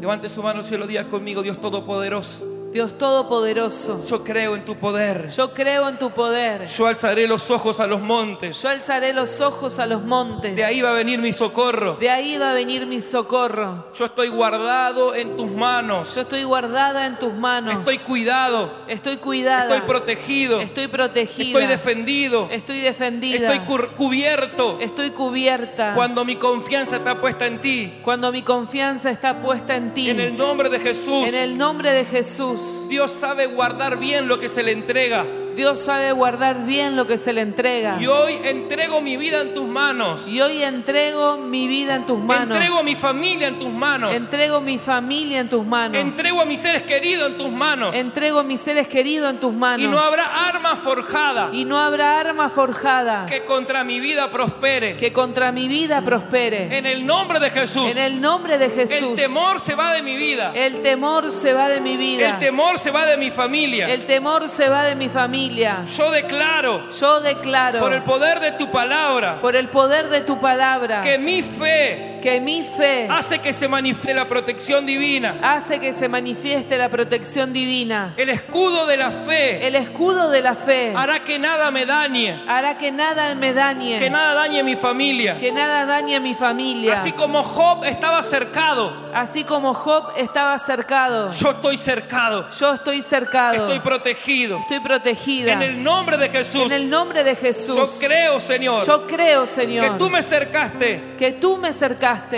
Levante 0.00 0.30
su 0.30 0.42
mano 0.42 0.62
y 0.68 0.76
lo 0.78 0.86
diga 0.86 1.06
conmigo, 1.08 1.42
Dios 1.42 1.60
Todopoderoso. 1.60 2.49
Dios 2.72 2.96
Todopoderoso, 2.96 4.04
Yo 4.06 4.22
creo 4.22 4.54
en 4.54 4.64
tu 4.64 4.76
poder. 4.76 5.28
yo 5.30 5.52
creo 5.52 5.88
en 5.88 5.98
tu 5.98 6.10
poder. 6.10 6.68
Yo 6.68 6.86
alzaré 6.86 7.26
los 7.26 7.50
ojos 7.50 7.80
a 7.80 7.86
los 7.88 8.00
montes. 8.00 8.62
Yo 8.62 8.68
alzaré 8.68 9.12
los 9.12 9.40
ojos 9.40 9.80
a 9.80 9.86
los 9.86 10.04
montes. 10.04 10.54
De 10.54 10.62
ahí 10.62 10.80
va 10.80 10.90
a 10.90 10.92
venir 10.92 11.18
mi 11.18 11.32
socorro. 11.32 11.96
De 11.96 12.08
ahí 12.08 12.38
va 12.38 12.52
a 12.52 12.54
venir 12.54 12.86
mi 12.86 13.00
socorro. 13.00 13.88
Yo 13.94 14.04
estoy 14.04 14.28
guardado 14.28 15.16
en 15.16 15.36
tus 15.36 15.50
manos. 15.50 16.14
Yo 16.14 16.20
estoy 16.20 16.44
guardada 16.44 17.06
en 17.06 17.18
tus 17.18 17.32
manos. 17.34 17.74
Estoy 17.74 17.98
cuidado. 17.98 18.70
Estoy 18.86 19.16
cuidada. 19.16 19.74
Estoy 19.74 19.88
protegido. 19.88 20.60
Estoy 20.60 20.86
protegida. 20.86 21.58
Estoy 21.58 21.66
defendido. 21.66 22.48
Estoy 22.52 22.80
defendida. 22.82 23.52
Estoy 23.52 23.88
cubierto. 23.96 24.78
Estoy 24.80 25.10
cubierta. 25.10 25.94
Cuando 25.94 26.24
mi 26.24 26.36
confianza 26.36 26.96
está 26.96 27.20
puesta 27.20 27.46
en 27.46 27.60
ti. 27.60 27.94
Cuando 28.04 28.30
mi 28.30 28.42
confianza 28.42 29.10
está 29.10 29.42
puesta 29.42 29.74
en 29.74 29.92
ti. 29.92 30.10
En 30.10 30.20
el 30.20 30.36
nombre 30.36 30.68
de 30.68 30.78
Jesús. 30.78 31.26
En 31.26 31.34
el 31.34 31.58
nombre 31.58 31.92
de 31.92 32.04
Jesús. 32.04 32.59
Dios 32.88 33.10
sabe 33.10 33.46
guardar 33.46 33.98
bien 33.98 34.28
lo 34.28 34.40
que 34.40 34.48
se 34.48 34.62
le 34.62 34.72
entrega. 34.72 35.26
Dios 35.56 35.80
sabe 35.80 36.12
guardar 36.12 36.64
bien 36.64 36.96
lo 36.96 37.06
que 37.06 37.18
se 37.18 37.32
le 37.32 37.40
entrega. 37.40 37.98
Y 38.00 38.06
hoy 38.06 38.38
entrego 38.44 39.00
mi 39.00 39.16
vida 39.16 39.42
en 39.42 39.54
tus 39.54 39.66
manos. 39.66 40.26
Y 40.26 40.40
hoy 40.40 40.62
entrego 40.62 41.36
mi 41.36 41.66
vida 41.66 41.96
en 41.96 42.06
tus 42.06 42.18
manos. 42.18 42.56
Entrego 42.56 42.82
mi 42.82 42.94
familia 42.94 43.48
en 43.48 43.58
tus 43.58 43.70
manos. 43.70 44.12
Entrego 44.14 44.60
mi 44.60 44.78
familia 44.78 45.40
en 45.40 45.48
tus 45.48 45.64
manos. 45.64 45.96
Entrego 45.96 46.40
a 46.40 46.44
mis 46.44 46.60
seres 46.60 46.82
queridos 46.82 47.30
en 47.30 47.38
tus 47.38 47.50
manos. 47.50 47.94
Entrego 47.94 48.42
mis 48.42 48.60
seres 48.60 48.88
queridos 48.88 49.30
en 49.30 49.40
tus 49.40 49.52
manos. 49.52 49.84
Y 49.84 49.88
no 49.88 49.98
habrá 49.98 50.48
arma 50.48 50.76
forjada 50.76 51.50
Y 51.52 51.64
no 51.64 51.78
habrá 51.78 52.20
arma 52.20 52.48
forjada 52.50 53.26
que 53.26 53.44
contra 53.44 53.84
mi 53.84 54.00
vida 54.00 54.30
prospere. 54.30 54.96
que 54.96 55.12
contra 55.12 55.52
mi 55.52 55.68
vida 55.68 56.02
prospere. 56.02 56.76
En 56.76 56.86
el 56.86 57.04
nombre 57.04 57.40
de 57.40 57.50
Jesús. 57.50 57.90
En 57.90 57.98
el 57.98 58.20
nombre 58.20 58.58
de 58.58 58.70
Jesús. 58.70 59.10
El 59.10 59.14
temor 59.14 59.60
se 59.60 59.74
va 59.74 59.92
de 59.92 60.02
mi 60.02 60.16
vida. 60.16 60.52
El 60.54 60.82
temor 60.82 61.32
se 61.32 61.52
va 61.52 61.68
de 61.68 61.80
mi 61.80 61.96
vida. 61.96 62.30
El 62.30 62.38
temor 62.38 62.78
se 62.78 62.90
va 62.90 63.06
de 63.06 63.16
mi 63.16 63.30
familia. 63.30 63.88
El 63.88 64.06
temor 64.06 64.48
se 64.48 64.68
va 64.68 64.84
de 64.84 64.94
mi 64.94 65.08
familia. 65.08 65.39
Yo 65.48 66.10
declaro 66.10 66.90
Yo 66.90 67.20
declaro 67.20 67.80
por 67.80 67.92
el 67.92 68.02
poder 68.02 68.40
de 68.40 68.52
tu 68.52 68.70
palabra 68.70 69.40
por 69.40 69.56
el 69.56 69.68
poder 69.68 70.08
de 70.08 70.20
tu 70.20 70.38
palabra 70.40 71.00
que 71.00 71.18
mi 71.18 71.42
fe 71.42 72.09
que 72.20 72.40
mi 72.40 72.62
fe 72.62 73.06
hace 73.10 73.38
que 73.38 73.52
se 73.52 73.68
manifieste 73.68 74.14
la 74.14 74.28
protección 74.28 74.86
divina. 74.86 75.38
hace 75.42 75.78
que 75.78 75.92
se 75.92 76.08
manifieste 76.08 76.76
la 76.78 76.88
protección 76.88 77.52
divina. 77.52 78.14
El 78.16 78.28
escudo 78.28 78.86
de 78.86 78.96
la 78.96 79.10
fe 79.10 79.66
El 79.66 79.76
escudo 79.76 80.30
de 80.30 80.42
la 80.42 80.54
fe 80.54 80.92
hará 80.94 81.24
que 81.24 81.38
nada 81.38 81.70
me 81.70 81.86
dañe, 81.86 82.42
hará 82.46 82.76
que 82.78 82.90
nada 82.90 83.34
me 83.34 83.52
dañe, 83.52 83.98
que 83.98 84.10
nada 84.10 84.34
dañe 84.34 84.62
mi 84.62 84.76
familia. 84.76 85.38
que 85.38 85.52
nada 85.52 85.86
dañe 85.86 86.16
a 86.16 86.20
mi 86.20 86.34
familia. 86.34 86.94
Así 87.00 87.12
como 87.12 87.42
Job 87.42 87.84
estaba 87.84 88.22
cercado, 88.22 89.10
Así 89.14 89.44
como 89.44 89.74
Job 89.74 90.12
estaba 90.16 90.56
cercado, 90.58 91.32
yo 91.32 91.50
estoy 91.50 91.76
cercado, 91.76 92.48
yo 92.50 92.74
estoy 92.74 93.02
cercado, 93.02 93.66
estoy 93.66 93.80
protegido. 93.80 94.58
estoy 94.58 94.80
protegida. 94.80 95.52
En 95.52 95.62
el 95.62 95.82
nombre 95.82 96.16
de 96.16 96.28
Jesús, 96.28 96.66
En 96.66 96.72
el 96.72 96.88
nombre 96.88 97.24
de 97.24 97.34
Jesús, 97.34 97.76
yo 97.76 97.88
creo, 97.98 98.40
Señor, 98.40 98.86
yo 98.86 99.06
creo, 99.06 99.44
que 99.44 99.50
Señor, 99.50 99.98
tú 99.98 100.08
me 100.08 100.18
acercaste 100.18 101.16
que 101.18 101.32
tú 101.32 101.56
me 101.56 101.68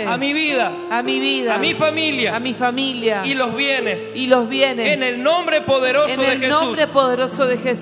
a 0.07 0.17
mi 0.17 0.33
vida, 0.33 0.71
a 0.91 1.01
mi 1.01 1.19
vida, 1.19 1.55
a 1.55 1.57
mi 1.57 1.73
familia 1.73 2.35
a 2.35 2.39
mi 2.39 2.53
familia 2.53 3.21
y 3.25 3.33
los 3.33 3.55
bienes. 3.55 4.11
y 4.13 4.27
los 4.27 4.47
bienes. 4.47 4.87
En 4.93 5.03
el 5.03 5.23
nombre 5.23 5.61
poderoso 5.61 6.13
en 6.13 6.19
de 6.19 6.31
el 6.33 6.39
Jesús. 6.41 6.61
nombre 6.61 6.87
poderoso 6.87 7.45
de 7.45 7.57
Jesús. 7.57 7.81